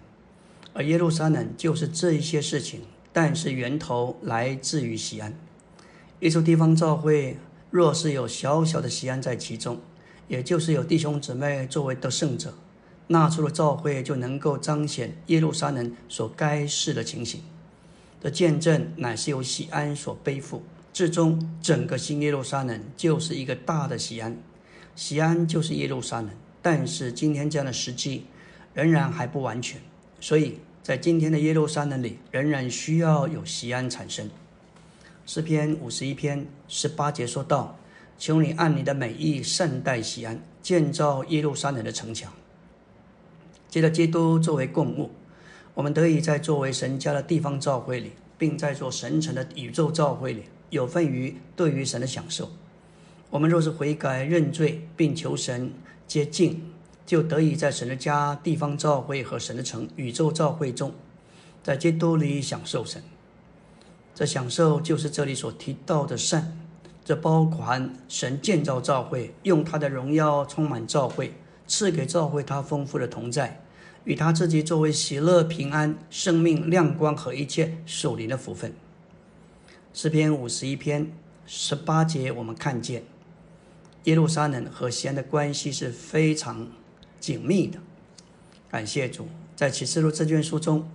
[0.74, 5.36] 而耶路撒冷就是这一些事情，但是源头来自于西安。
[6.20, 7.36] 一处地方教会
[7.70, 9.80] 若是有小小的西安在其中，
[10.28, 12.54] 也就是有弟兄姊妹作为得胜者，
[13.08, 17.42] 那处的教会就能够彰显耶路撒冷所该是的情形。
[18.24, 20.62] 的见证乃是由西安所背负，
[20.94, 24.34] 至终整个新耶路撒冷就是一个大的西安，
[24.96, 26.30] 西安就是耶路撒冷。
[26.62, 28.24] 但是今天这样的时机
[28.72, 29.78] 仍然还不完全。
[30.20, 34.30] 所以在今天的耶路撒冷里，仍然需要有西安产生。
[35.26, 37.76] 诗篇五十一篇十八节说道
[38.16, 42.32] ：“求你按你的美意善待西安，建造耶路撒冷的城墙。”
[43.68, 45.10] 接着，基督作为供物，
[45.74, 52.50] 我们得以在作为神家的地方教会里，并在做神城的宇宙教会里，有份于对于神的享受。
[53.30, 55.72] 我们若是悔改认罪，并求神
[56.06, 56.70] 接近。
[57.06, 60.94] 就得以在神的家、地方教会和神的城、宇宙教会中，
[61.62, 63.02] 在基督里享受神。
[64.14, 66.58] 这享受就是这里所提到的善，
[67.04, 71.34] 这包含神建造教会，用他的荣耀充满教会，
[71.66, 73.62] 赐给教会他丰富的同在，
[74.04, 78.74] 与他自己作为喜乐、平安、生命、亮光和一切属灵的福分。
[79.92, 81.12] 诗篇五十一篇
[81.46, 83.04] 十八节，我们看见
[84.04, 86.68] 耶路撒冷和西安的关系是非常。
[87.20, 87.78] 紧密的，
[88.70, 90.86] 感谢主，在启示录这卷书中，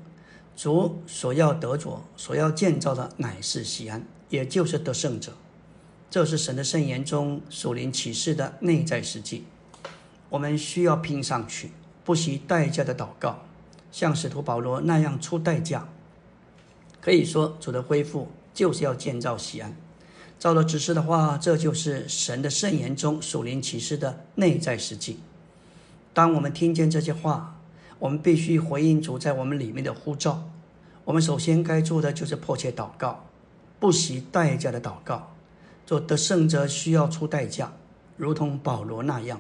[0.55, 5.35] 主所要得着、所要建造的乃是西安，也就是得胜者。
[6.07, 9.45] 这是神的圣言中属灵启示的内在实际。
[10.29, 11.71] 我们需要拼上去，
[12.09, 13.37] 不惜代价的祷告，
[13.91, 15.87] 像使徒保罗那样出代价。
[16.99, 19.75] 可以说，主的恢复就是要建造西安。
[20.39, 25.19] 照了指示的话，这就是神的圣言中属灵启示的内在实际。
[26.11, 27.59] 当我们听见这些话，
[27.99, 30.49] 我们必须回应主在我们里面的呼召。
[31.05, 33.23] 我们首先该做的就是迫切祷告，
[33.79, 35.31] 不惜代价的祷告。
[35.85, 37.71] 做得胜者需要出代价，
[38.17, 39.39] 如同保罗那样，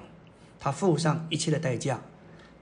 [0.59, 1.99] 他付上一切的代价，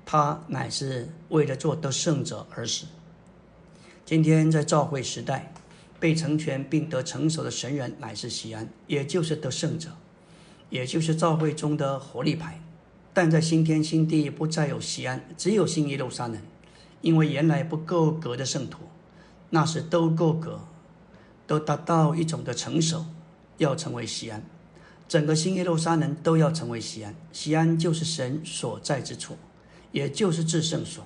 [0.10, 2.86] 他乃是为了做得胜者而死。
[4.06, 5.54] 今天在召会时代，
[6.00, 9.90] 被成全并得成熟的神人乃是西安，也就是得胜者，
[10.70, 12.64] 也就是召会中的活力牌。
[13.14, 16.42] 但在新天新地不再有西安，只有新耶路撒冷，
[17.02, 18.84] 因为原来不够格的圣徒，
[19.50, 20.62] 那是都够格，
[21.46, 23.04] 都达到一种的成熟，
[23.58, 24.42] 要成为西安。
[25.10, 29.36] 整个新耶路撒冷都要成为西安，西安就是神所在之处，
[29.92, 31.06] 也就是至圣所。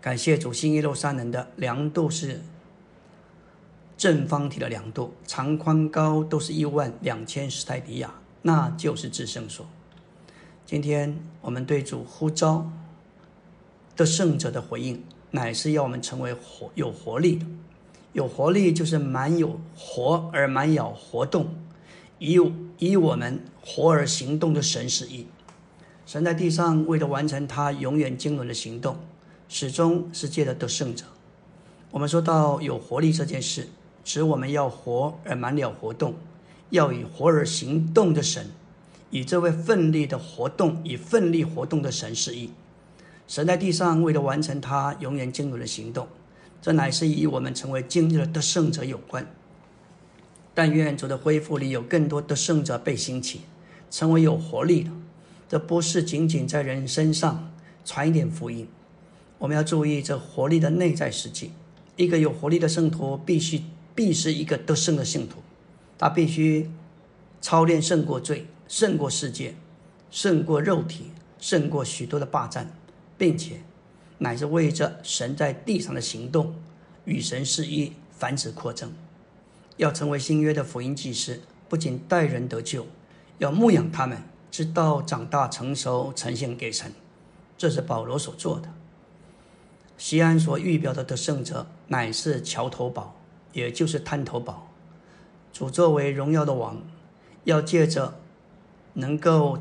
[0.00, 2.40] 感谢主，新耶路撒冷的量度是
[3.96, 9.66] 正方体的量度，长宽高都是一万两千斯泰迪亚，那就是至圣所。
[10.64, 12.70] 今天我们对主呼召
[13.96, 17.46] 的圣者的回应，乃是要我们成为活有活力的，
[18.12, 21.52] 有活力就是满有活而满有活动，
[22.18, 22.38] 以
[22.78, 25.26] 以我们活而行动的神是意。
[26.08, 28.96] 神在地上为了完成他永远经纶的行动，
[29.46, 31.04] 始终是借着得胜者。
[31.90, 33.68] 我们说到有活力这件事，
[34.02, 36.14] 指我们要活而满了活动，
[36.70, 38.46] 要以活而行动的神。
[39.10, 42.52] 以这位奋力的活动，以奋力活动的神示意，
[43.26, 46.08] 神在地上为了完成他永远经纶的行动，
[46.62, 49.26] 这乃是与我们成为今日的得胜者有关。
[50.54, 53.42] 但愿主的恢复里有更多得胜者被兴起，
[53.90, 54.90] 成为有活力的。
[55.48, 57.50] 这不是仅仅在人身上，
[57.84, 58.68] 传一点福音。
[59.38, 61.52] 我们要注意这活力的内在实际。
[61.96, 63.62] 一个有活力的圣徒，必须
[63.94, 65.38] 必是一个得胜的信徒。
[65.96, 66.70] 他必须
[67.40, 69.54] 操练胜过罪，胜过世界，
[70.10, 72.70] 胜过肉体，胜过许多的霸占，
[73.16, 73.60] 并且
[74.18, 76.54] 乃是为着神在地上的行动
[77.04, 78.92] 与神是一，繁殖扩增。
[79.76, 82.86] 要成为新约的福音祭司，不仅带人得救，
[83.38, 84.22] 要牧养他们，
[84.58, 86.92] 直到长大成熟，呈现给神。
[87.56, 88.68] 这是保罗所做的。
[89.96, 93.14] 西安所预表的得胜者，乃是桥头堡，
[93.52, 94.66] 也就是滩头堡。
[95.52, 96.82] 主作为荣耀的王，
[97.44, 98.18] 要借着
[98.94, 99.60] 能够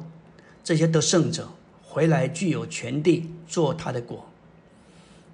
[0.64, 1.50] 这些得胜者
[1.84, 4.26] 回来，具有权地做他的果。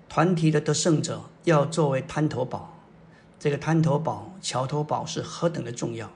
[0.09, 2.77] 团体的得胜者要作为滩头堡，
[3.39, 6.11] 这个滩头堡、桥头堡是何等的重要！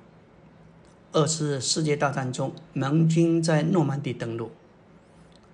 [1.18, 4.52] 二次世界大战中，盟军在诺曼底登陆，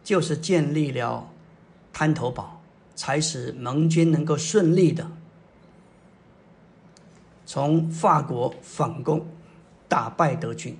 [0.03, 1.29] 就是建立了
[1.93, 2.59] 滩头堡。
[2.95, 5.09] 才使盟军能够顺利的
[7.43, 9.25] 从法国反攻，
[9.87, 10.77] 打败德军。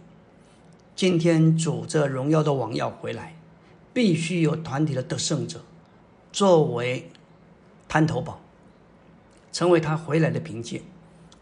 [0.96, 3.36] 今天主这荣耀的王要回来，
[3.94, 5.62] 必须有团体的得胜者
[6.32, 7.10] 作为
[7.88, 8.40] 滩头堡，
[9.52, 10.84] 成为他回来的凭借。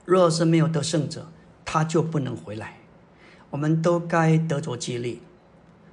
[0.05, 1.27] 若是没有得胜者，
[1.65, 2.77] 他就不能回来。
[3.51, 5.21] 我们都该得着激励，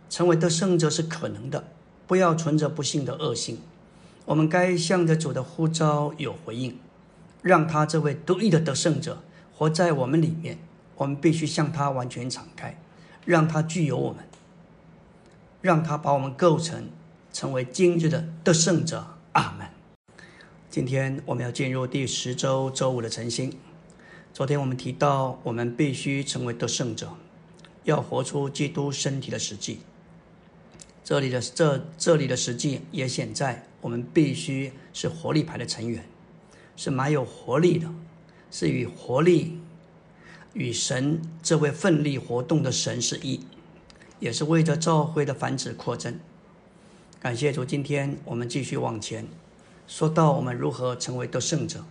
[0.09, 1.69] 成为得胜者是可能的。
[2.07, 3.61] 不要存着不幸的恶心。
[4.25, 6.79] 我们该向着主的呼召有回应，
[7.43, 9.23] 让他这位独一的得胜者
[9.55, 10.59] 活在我们里面。
[10.97, 12.81] 我们必须向他完全敞开，
[13.25, 14.25] 让他具有我们，
[15.61, 16.89] 让他把我们构成
[17.33, 19.19] 成为今日的得胜者。
[19.33, 19.69] 阿门。
[20.71, 23.53] 今天我们要进入第十周周五的晨星。
[24.33, 27.13] 昨天我们提到，我们必须成为得胜者，
[27.85, 29.81] 要活出基督身体的实际。
[31.05, 33.65] 这里的这这里的实际也显在。
[33.81, 36.05] 我们必须是活力派的成员，
[36.75, 37.89] 是蛮有活力的，
[38.51, 39.61] 是与活力
[40.53, 43.41] 与神这位奋力活动的神是一，
[44.19, 46.19] 也是为着教会的繁殖扩增。
[47.21, 49.29] 感谢主，今天我们继续往前，
[49.87, 51.85] 说到我们如何成为得胜者。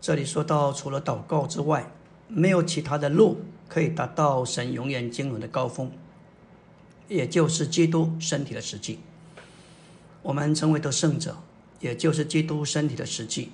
[0.00, 1.90] 这里说到，除了祷告之外，
[2.28, 5.92] 没有其他的路可以达到神永远经纶的高峰，
[7.06, 8.98] 也就是基督身体的实际。
[10.22, 11.36] 我们成为得胜者，
[11.78, 13.52] 也就是基督身体的实际。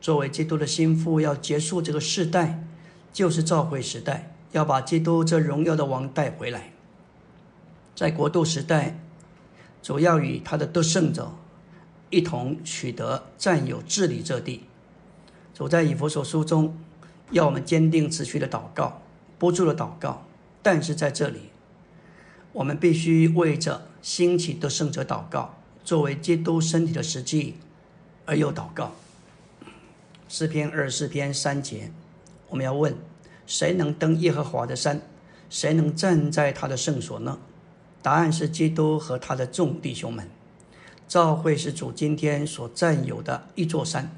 [0.00, 2.64] 作为基督的心腹，要结束这个世代，
[3.12, 6.72] 就是召会时代，要把基督这荣耀的王带回来。
[7.94, 8.98] 在国度时代，
[9.82, 11.30] 主要与他的得胜者
[12.08, 14.62] 一同取得、占有、治理这地。
[15.52, 16.74] 主在以弗所书中，
[17.32, 19.02] 要我们坚定、持续的祷告，
[19.38, 20.24] 不住的祷告。
[20.62, 21.50] 但是在这里，
[22.52, 25.54] 我们必须为着兴起的圣者祷告。
[25.84, 27.54] 作为基督身体的实际，
[28.26, 28.92] 而又祷告。
[30.28, 31.90] 诗篇二十四篇三节，
[32.48, 32.94] 我们要问：
[33.46, 35.00] 谁能登耶和华的山？
[35.48, 37.38] 谁能站在他的圣所呢？
[38.02, 40.28] 答案是基督和他的众弟兄们。
[41.06, 44.10] 教会是主今天所占有的一座山，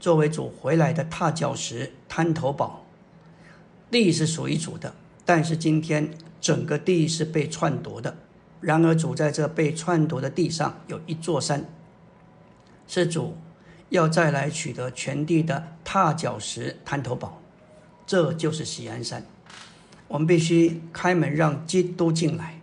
[0.00, 2.83] 作为主回来的踏脚石、滩头堡。
[3.94, 4.92] 地是属于主的，
[5.24, 8.16] 但是今天整个地是被篡夺的。
[8.60, 11.64] 然而，主在这被篡夺的地上有一座山，
[12.88, 13.36] 是主
[13.90, 17.40] 要再来取得全地的踏脚石、滩头堡，
[18.04, 19.24] 这就是喜安山。
[20.08, 22.60] 我们必须开门让基督进来。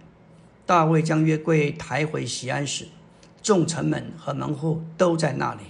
[0.65, 2.89] 大卫将约柜抬回喜安时，
[3.41, 5.62] 众城门和门户都在那里，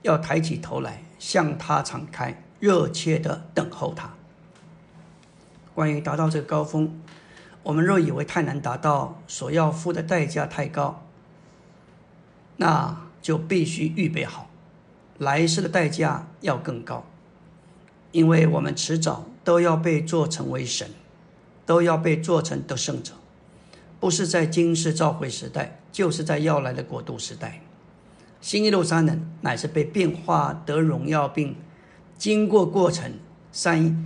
[0.00, 4.14] 要抬起头来向他敞开，热切的等候他。
[5.74, 6.90] 关于达到这个高峰。
[7.62, 11.06] 我们若以为太难达到，所要付的代价太高，
[12.56, 14.50] 那就必须预备好，
[15.18, 17.04] 来世的代价要更高，
[18.12, 20.90] 因为我们迟早都要被做成为神，
[21.64, 23.14] 都要被做成得胜者，
[23.98, 27.62] 不是在今世召会时代，就是在要来的国度时代。
[28.42, 31.56] 新耶路撒冷乃是被变化得荣耀，并
[32.18, 33.10] 经过过程
[33.50, 34.04] 三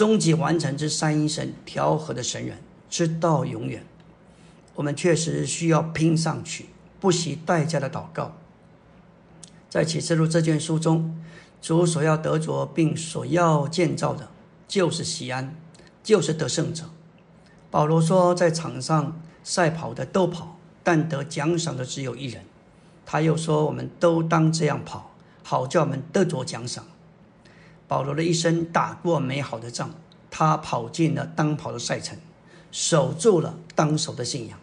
[0.00, 2.56] 终极完成之三一神调和的神人。
[2.88, 3.84] 直到永远，
[4.76, 8.34] 我们确实需要拼上去，不惜代价的祷告。
[9.68, 11.22] 在启示录这卷书中，
[11.60, 14.30] 主所要得着并所要建造的，
[14.66, 15.54] 就是西安，
[16.02, 16.84] 就是得胜者。
[17.70, 22.42] 保罗说，在场上赛跑的都跑，但得奖赏的只有一人。
[23.04, 25.10] 他又说，我们都当这样跑，
[25.42, 26.86] 好叫我们得着奖赏。
[27.90, 29.90] 保罗的一生打过美好的仗，
[30.30, 32.16] 他跑进了当跑的赛程。
[32.70, 34.56] 守住了当守的信仰，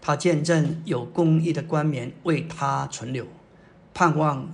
[0.00, 3.26] 他见证有公义的冠冕为他存留，
[3.92, 4.50] 盼望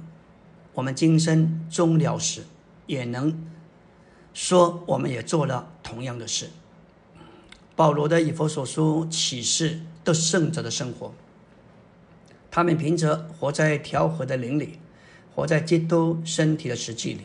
[0.74, 2.42] 我们今生终了时，
[2.86, 3.48] 也能
[4.34, 6.50] 说我们也做了同样的事。
[7.76, 11.14] 保罗的以弗所书启示的圣者的生活，
[12.50, 14.80] 他们凭着活在调和的灵里，
[15.32, 17.20] 活在基督身体的实际里。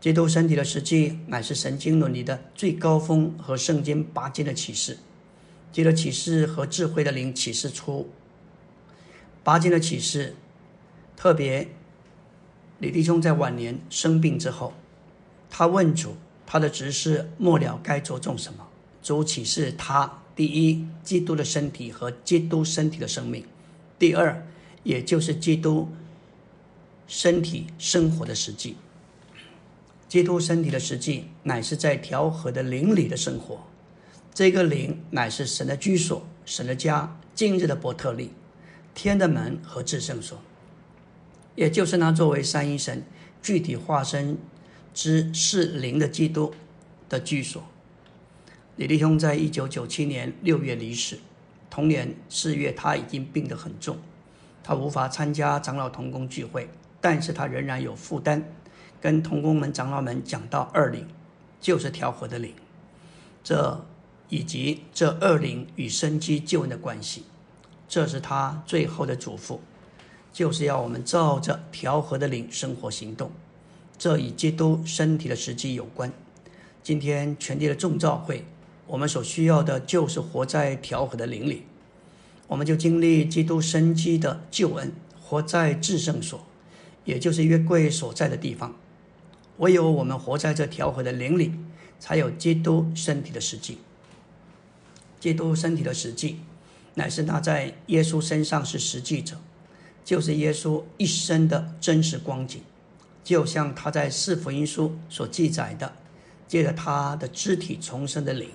[0.00, 4.98] 基督身体的实际乃是神经伦理的最高峰和圣经拔尖的启示。
[5.70, 8.08] 借着启示和智慧的灵启示出
[9.44, 10.34] 拔尖的启示，
[11.14, 11.68] 特别
[12.78, 14.72] 李弟兄在晚年生病之后，
[15.50, 18.66] 他问主，他的执事末了该着重什么？
[19.02, 23.42] 主启示他：第一，基督的身体和基督身体的生命；
[23.98, 24.46] 第二，
[24.84, 25.88] 也就是基督
[27.06, 28.76] 身体生活的实际。
[30.08, 33.60] 基督身体的实际，乃是在调和的灵里的生活。
[34.32, 38.30] 这个灵乃是神的居所，神的家，今日的伯特利，
[38.94, 40.40] 天的门和至圣所，
[41.54, 43.04] 也就是那作为三一神
[43.42, 44.38] 具体化身
[44.94, 46.54] 之是灵的基督
[47.08, 47.62] 的居所。
[48.76, 51.18] 李弟兄在一九九七年六月离世，
[51.68, 53.98] 同年四月他已经病得很重，
[54.62, 58.42] 他无法参加长老同工聚会，但是他仍然有负担，
[59.00, 61.06] 跟同工们长老们讲到二灵，
[61.60, 62.52] 就是调和的灵，
[63.42, 63.84] 这。
[64.30, 67.24] 以及这二灵与生机救恩的关系，
[67.88, 69.58] 这是他最后的嘱咐，
[70.34, 73.30] 就是要我们照着调和的灵生活行动。
[73.96, 76.12] 这与基督身体的实际有关。
[76.82, 78.44] 今天全地的众召会，
[78.86, 81.62] 我们所需要的就是活在调和的灵里，
[82.48, 86.44] 我们就经历基督生机的救恩，活在至圣所，
[87.06, 88.76] 也就是约柜所在的地方。
[89.58, 91.52] 唯有我们活在这调和的灵里，
[92.00, 93.78] 才有基督身体的实际。
[95.20, 96.40] 基督身体的实际，
[96.94, 99.36] 乃是他在耶稣身上是实际者，
[100.04, 102.60] 就是耶稣一生的真实光景，
[103.24, 105.92] 就像他在四福音书所记载的，
[106.46, 108.48] 借着他的肢体重生的灵，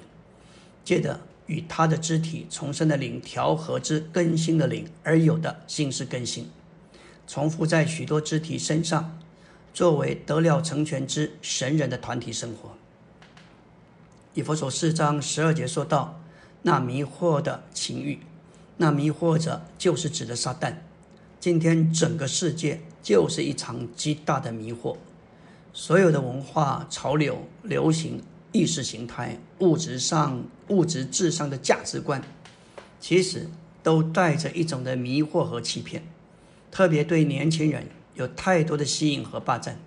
[0.86, 6.50] 借着与他的肢体重生的灵调和之更新的灵而有的心思更新，
[7.28, 9.20] 重复在许多肢体身上，
[9.74, 12.72] 作为得了成全之神人的团体生活。
[14.34, 16.20] 以弗所四章十二节说道。
[16.66, 18.20] 那迷惑的情欲，
[18.78, 20.74] 那迷惑者就是指的撒旦。
[21.38, 24.96] 今天整个世界就是一场极大的迷惑，
[25.74, 32.24] 所有的文化潮流、流行、意识形态、物质上、物质至上的价值观，
[33.02, 33.50] 其实
[33.84, 36.02] 都带着一种的迷惑和欺骗，
[36.72, 39.80] 特别对年轻人有太多的吸引和霸占。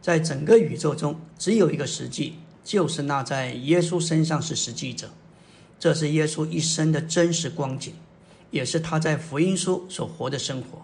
[0.00, 2.34] 在整个宇宙中，只有一个实际，
[2.64, 5.10] 就是那在耶稣身上是实际者。
[5.78, 7.94] 这是耶稣一生的真实光景，
[8.50, 10.82] 也是他在福音书所活的生活，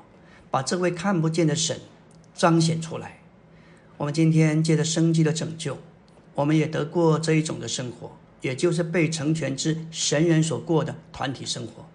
[0.50, 1.78] 把这位看不见的神
[2.34, 3.18] 彰显出来。
[3.98, 5.78] 我们今天借着生机的拯救，
[6.34, 11.86] 我们也得过这一种的生活，也就是被成全之神人所过的团体生活。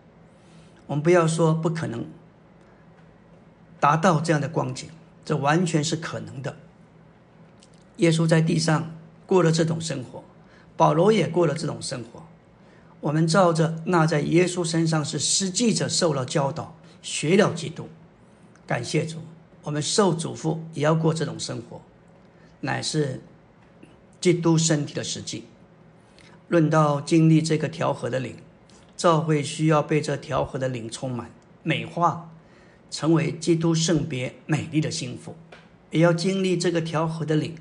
[0.88, 2.06] 我们不要说不可能
[3.82, 4.88] 达到这样的光景，
[5.26, 6.56] 这完全是可能的。
[7.98, 10.24] 耶稣在地上过了这种生活，
[10.78, 12.24] 保罗也过了这种生活。
[13.02, 17.90] 我们照着那在耶稣身上是实际者受了教导，学了基督，
[18.66, 19.18] 感谢主。
[19.64, 21.82] 我们受嘱咐也要过这种生活，
[22.62, 23.22] 乃是
[24.20, 25.46] 基督身体的实际。
[26.48, 28.38] 论到经历这个调和的灵，
[28.98, 31.30] 教会需要被这调和的灵充满、
[31.62, 32.31] 美化，
[32.92, 35.34] 成为基督圣别美丽的幸福；
[35.90, 37.56] 也要经历这个调和的灵，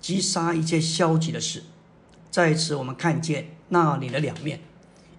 [0.00, 1.62] 击杀一切消极的事。
[2.30, 4.60] 在此，我们看见那里的两面。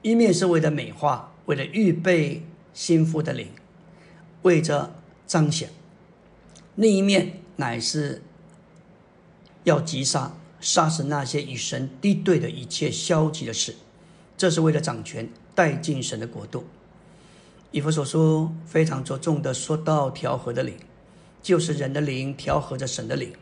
[0.02, 3.48] 一面是为了美化，为了预备心腹的灵，
[4.44, 4.94] 为着
[5.26, 5.70] 彰显；
[6.76, 8.22] 另一面乃是
[9.64, 13.76] 要击杀、杀死那些与神敌对的一切消极的事。
[14.38, 16.66] 这是为了掌权，带进神的国度。
[17.76, 20.74] 以弗所书非常着重的说到调和的灵，
[21.44, 23.34] 就是人的灵调和着神的灵。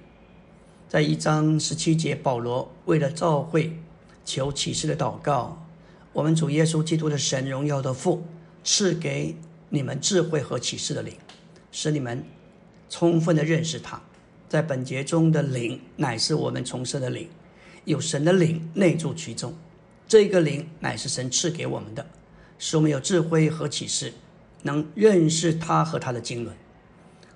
[0.89, 3.71] 在一章十七节，保罗为了召会
[4.25, 5.63] 求启示的祷告。
[6.13, 8.25] 我们主耶稣基督的神荣耀的父
[8.63, 9.35] 赐给
[9.69, 11.13] 你们智慧和启示的灵，
[11.71, 12.25] 使你们
[12.89, 14.01] 充分的认识他。
[14.49, 17.29] 在本节中的灵乃是我们重生的灵，
[17.85, 19.53] 有神的灵内住其中。
[20.07, 22.03] 这个灵乃是神赐给我们的，
[22.57, 24.11] 使我们有智慧和启示，
[24.63, 26.53] 能认识他和他的经纶。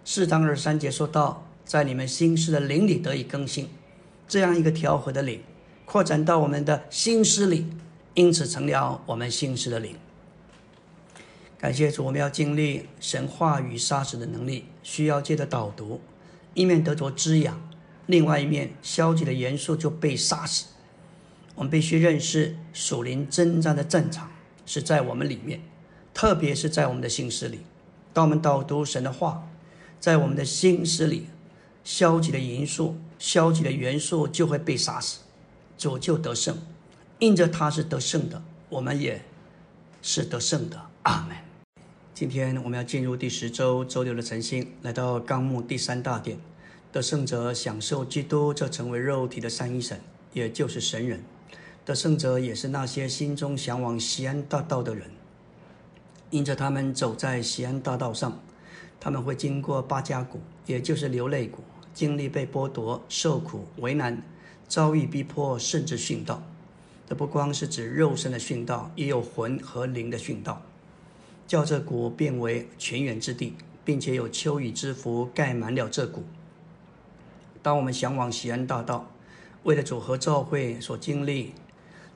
[0.04, 3.70] 四章二十三节说到，在你们心思的灵里得以更新，
[4.28, 5.42] 这样一个调和的灵，
[5.86, 7.68] 扩展到我们的心思里。
[8.14, 9.96] 因此成了我们心思的灵。
[11.60, 16.02] 感谢主，我们要经历神话语杀死的能力，需要借着导读，
[16.56, 17.62] 一面得着滋养，
[18.08, 20.66] 另外一面消极的元素就被杀死。
[21.54, 24.32] 我们必须认识属灵征战的战场
[24.66, 25.62] 是在我们里面，
[26.18, 27.60] 特别是在我们的心思里。
[28.12, 29.48] 当我们导读神的话，
[30.00, 31.28] 在我们的心思里，
[31.84, 35.20] 消极的因素、消极的元素就会被杀死，
[35.78, 36.58] 主就得胜。
[37.20, 39.22] 因着他是得胜的，我们也
[40.02, 40.82] 是得胜的。
[41.04, 41.38] 阿门。
[42.16, 46.40] 今天我们要进入第十周周六的晨星，来到纲目第三大点，
[46.92, 50.02] 得胜者享受基督，这成为肉体的三一神，
[50.34, 51.24] 也就是神人。
[51.86, 55.12] 得胜者也是那些心中向往西安大道的人，
[56.30, 58.40] 因着他们走在西安大道上，
[59.00, 61.64] 他们会经过巴加谷，也就是流泪谷，
[61.94, 64.22] 经历被剥夺、受苦、为难、
[64.68, 66.42] 遭遇逼迫，甚至殉道。
[67.08, 70.62] 这不光是指肉身的殉道，也有魂和灵的殉道，
[71.48, 73.56] 叫这谷变为泉源之地，
[73.86, 76.24] 并且有秋雨之福盖满了这谷。
[77.62, 79.10] 当我们向往西安大道，
[79.64, 81.54] 为了主和教会所经历。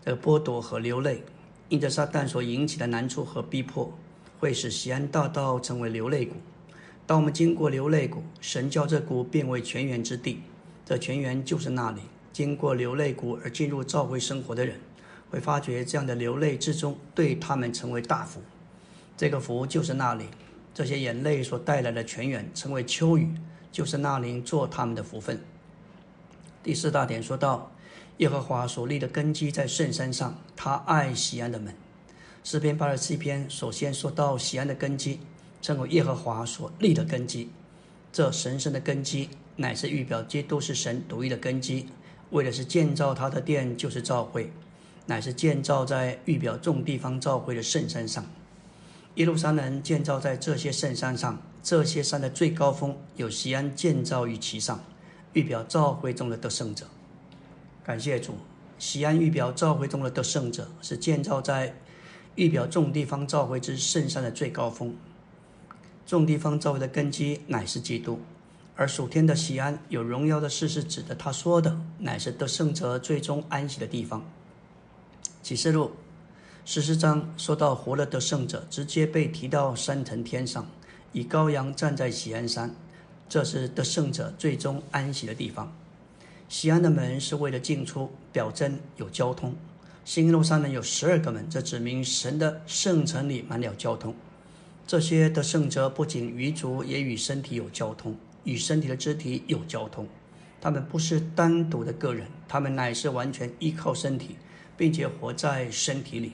[0.03, 1.23] 的剥夺和流泪，
[1.69, 3.93] 因着撒旦所引起的难处和逼迫，
[4.41, 6.35] 会使西安大道成为流泪谷。
[7.05, 10.41] 当我们经过流泪谷，神叫这谷变为泉源之地，
[10.83, 12.01] 这泉源就是那里。
[12.33, 14.79] 经过流泪谷而进入召会生活的人，
[15.29, 18.41] 会发觉这样的流泪之中对他们成为大福。
[19.15, 20.25] 这个福就是那里，
[20.73, 23.29] 这些眼泪所带来的泉源成为秋雨，
[23.71, 25.39] 就是那里做他们的福分。
[26.63, 27.71] 第四大点说到。
[28.17, 31.73] 耶和华所立的根基在圣山上，他爱西安的门。
[32.43, 35.19] 诗篇八十七篇首先说到西安的根基，
[35.61, 37.51] 称为耶和华所立的根基。
[38.11, 41.87] 这神圣的根基乃是预表基督是神独一的根基，
[42.31, 44.51] 为的是建造他的殿，就是召会，
[45.05, 48.25] 乃是建造在预表众地方召会的圣山上。
[49.15, 54.83] 耶路撒冷建造在这些圣山上，这些山的最高峰有西安建造于其上，
[55.33, 56.87] 预表召会中的得胜者。
[57.83, 58.33] 感谢主，
[58.79, 61.75] 西安预表召会中的得胜者是建造在
[62.35, 64.95] 预表众地方召回之圣山的最高峰。
[66.05, 68.19] 众地方召回的根基乃是基督，
[68.75, 74.23] 而属天的西安有荣耀的事是指的他说的乃是得胜者最终安息的地方。
[75.43, 75.91] 启示录
[76.65, 80.67] 十四章说到活了得胜者，直接被提到三层天上，
[81.11, 82.75] 以羔羊站在西安山，
[83.27, 85.73] 这是得胜者最终安息的地方。
[86.47, 89.55] 西安的门是为了进出，表征有交通。
[90.03, 94.15] 新路上呢有十二个门，这指明神的圣城里满了交通。
[94.87, 100.07] 这些的圣者不仅与主，也与身体有交通，与身体的肢体有交通。
[100.59, 104.35] 他们不是单独的个人，他们乃是完全依靠身体，
[104.75, 106.33] 并且活在身体里。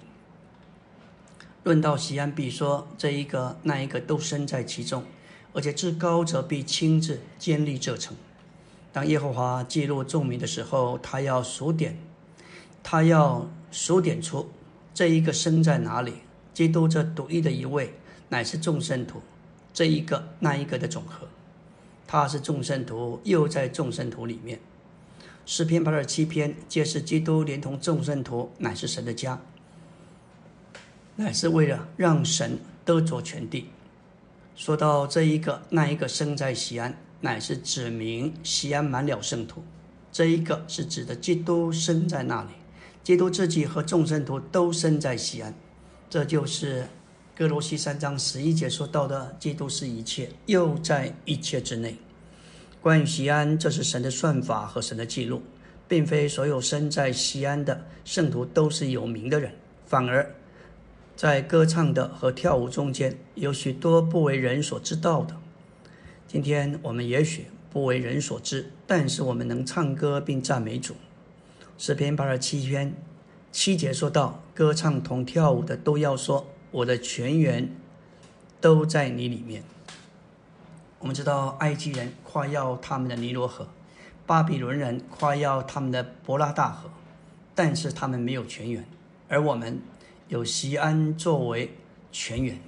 [1.64, 5.04] 论到西安，必说这一个那一个都身在其中，
[5.54, 8.16] 而且至高者必亲自建立这城。
[8.92, 11.98] 当耶和华记录众民的时候，他要数点，
[12.82, 14.50] 他要数点出
[14.94, 16.14] 这一个生在哪里。
[16.54, 17.94] 基督这独一的一位，
[18.30, 19.22] 乃是众圣徒
[19.74, 21.28] 这一个那一个的总和。
[22.08, 24.60] 他是众圣徒，又在众圣徒里面。
[25.46, 29.40] 诗篇八十七篇皆是基督连同众圣徒乃是神的家，
[31.16, 33.70] 乃是为了让神得着全地。
[34.56, 36.98] 说到这一个那一个生在西安。
[37.20, 39.64] 乃是指明西安满了圣徒，
[40.12, 42.50] 这一个是指的基督生在那里，
[43.08, 45.54] 基督自己和众圣徒都生在西安，
[46.10, 46.86] 这就是
[47.38, 51.96] 哥罗西三章十一节说到的，基督是一切，又在一切之内。
[52.82, 55.42] 关于西安，这是神的算法和神的记录，
[55.88, 59.54] 并非所有生在西安的圣徒都是有名的人，
[59.86, 60.36] 反而
[61.16, 65.34] 在歌唱的和跳舞中间，有许多不为人所知道的。
[66.28, 70.94] 今天我们也许不为人所知，但是我们能唱歌并赞美主。
[71.78, 72.96] 诗篇八十七篇
[73.52, 77.76] 七节说到：歌唱同跳舞的都要说，我的全员
[78.60, 79.64] 都在你里面。
[81.00, 83.68] 我们知道埃及人夸耀他们的尼罗河，
[84.26, 86.90] 巴比伦人夸耀他们的伯拉大河，
[87.54, 88.84] 但是他们没有全员，
[89.30, 89.80] 而我们
[90.28, 91.76] 有西安作为
[92.12, 92.60] 全员。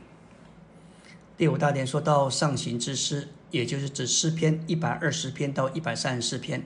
[1.35, 3.29] 第五大点说到上行之诗。
[3.51, 6.63] 也就是指诗篇一百二十篇到一百三十四篇，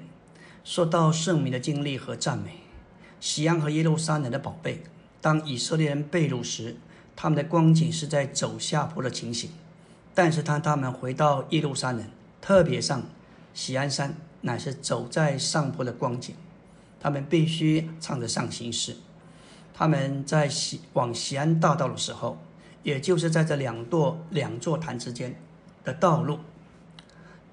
[0.64, 2.62] 说到圣明的经历和赞美，
[3.20, 4.82] 西安和耶路撒冷的宝贝。
[5.20, 6.78] 当以色列人被掳时，
[7.18, 9.50] 他们的光景是在走下坡的情形；
[10.16, 12.06] 但是当他们回到耶路撒冷，
[12.40, 13.04] 特别上
[13.54, 16.34] 西安山，乃是走在上坡的光景。
[16.98, 18.96] 他们必须唱着上行诗。
[19.74, 22.38] 他们在西往西安大道的时候，
[22.84, 25.36] 也就是在这两座两座坛之间
[25.84, 26.40] 的道路。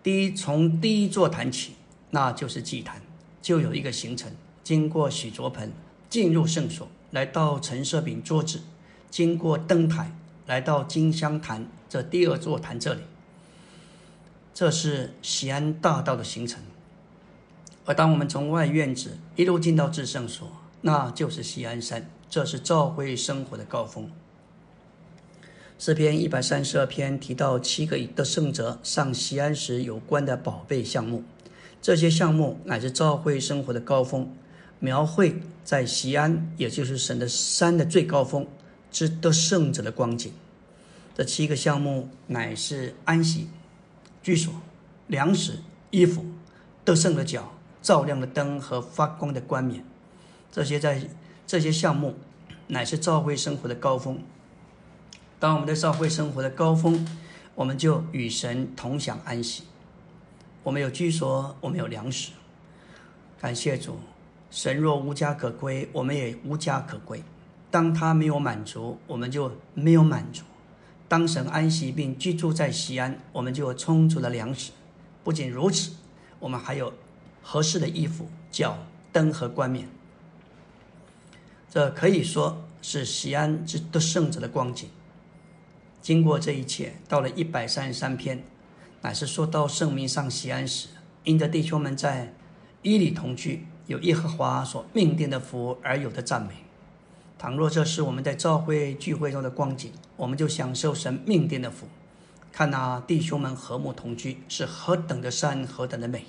[0.01, 1.75] 第一，从第一座坛起，
[2.11, 3.01] 那就是祭坛，
[3.41, 4.33] 就有一个行程，
[4.63, 5.73] 经过许卓盆，
[6.09, 8.61] 进入圣所，来到陈设饼桌子，
[9.11, 10.13] 经过灯台，
[10.47, 13.01] 来到金香坛这第二座坛这里。
[14.53, 16.61] 这是西安大道的行程。
[17.87, 20.51] 而当我们从外院子一路进到至圣所，
[20.83, 24.11] 那就是西安山，这是教会生活的高峰。
[25.79, 31.25] 诗篇一百三十二篇提到七个的圣者上西安时有关的宝贝项目，
[31.83, 34.31] 这些项目乃是教会生活的高峰，
[34.79, 38.47] 描绘在西安，也就是神的山的最高峰
[38.91, 40.33] 之得胜者的光景。
[41.15, 43.49] 这七个项目乃是安息、
[44.23, 44.53] 居所、
[45.07, 45.61] 粮食、
[45.91, 46.25] 衣服、
[46.85, 47.53] 得胜的脚、
[47.83, 49.85] 照亮的灯和发光的冠冕。
[50.53, 51.09] 这些在
[51.47, 52.15] 这些项目
[52.69, 54.19] 乃是教会生活的高峰。
[55.39, 57.07] 当我们的教会生活的高峰，
[57.55, 59.63] 我们就与神同享安息。
[60.63, 62.33] 我们有居所，我们有粮食。
[63.41, 63.99] 感谢主，
[64.51, 67.23] 神若无家可归，我们也无家可归。
[67.71, 70.43] 当他没有满足，我们就没有满足。
[71.09, 74.73] 当神安息并居住在西安，我们就有充足的粮食。
[75.25, 75.93] 不仅如此，
[76.39, 76.93] 我们还有
[77.43, 78.77] 合适的衣服、脚
[79.13, 79.89] 灯和冠冕。
[81.71, 84.91] 这可以说是西安之得胜者的光景。
[86.03, 88.43] 经过这一切，到了一百三十三篇，
[89.03, 90.89] 乃是说到圣名上西安时，
[91.25, 92.35] 因着弟兄们在
[92.83, 96.55] 伊里同居，有耶和华所命定的福而有的赞美。
[97.39, 101.87] 倘若这是我们在教会聚会中的光景，我们就享受神命定的福。
[102.53, 106.27] 看那弟兄们和睦同居，是何等的善，何等的美。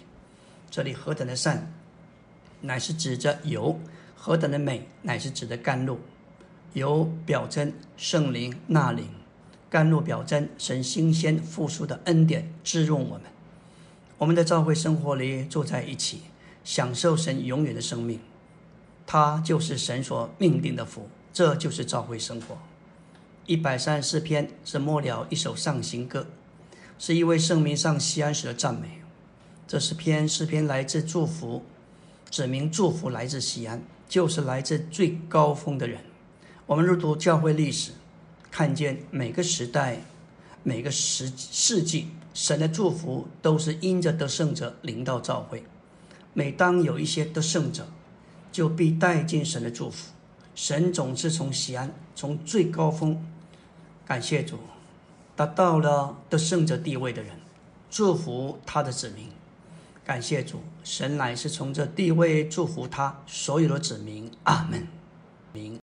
[0.69, 1.74] 这里何等的善，
[2.61, 3.78] 乃是指着油；
[4.15, 5.99] 何等的美，乃是指的甘露。
[6.74, 9.05] 油表征圣灵纳灵。
[9.72, 13.22] 甘露表征神新鲜复苏的恩典滋润我们，
[14.17, 16.24] 我们的教会生活里住在一起，
[16.61, 18.19] 享受神永远的生命，
[19.07, 22.57] 它就是神所命定的福，这就是教会生活。
[23.45, 26.28] 一百三十四篇是末了一首上行歌，
[26.99, 28.99] 是一位圣名上西安时的赞美。
[29.65, 31.63] 这是篇诗篇来自祝福，
[32.30, 36.01] 指明祝福来自西安，就是来自最高峰的人。
[36.65, 37.93] 我们入读教会历史。
[38.52, 40.02] 看见每个时代、
[40.62, 45.64] 每个时世纪，神的祝福都是因着得胜者临到召会。
[46.34, 47.88] 每当有一些得胜者，
[48.52, 50.12] 就必带进神的祝福。
[50.54, 53.26] 神总是从西安，从最高峰，
[54.06, 54.58] 感谢主，
[55.36, 57.32] 达到了得胜者地位的人，
[57.89, 59.30] 祝福他的子民。
[60.04, 64.30] 感谢主，神乃是从这地位祝福他所有的子民。
[64.43, 64.86] 阿门。
[65.54, 65.80] 明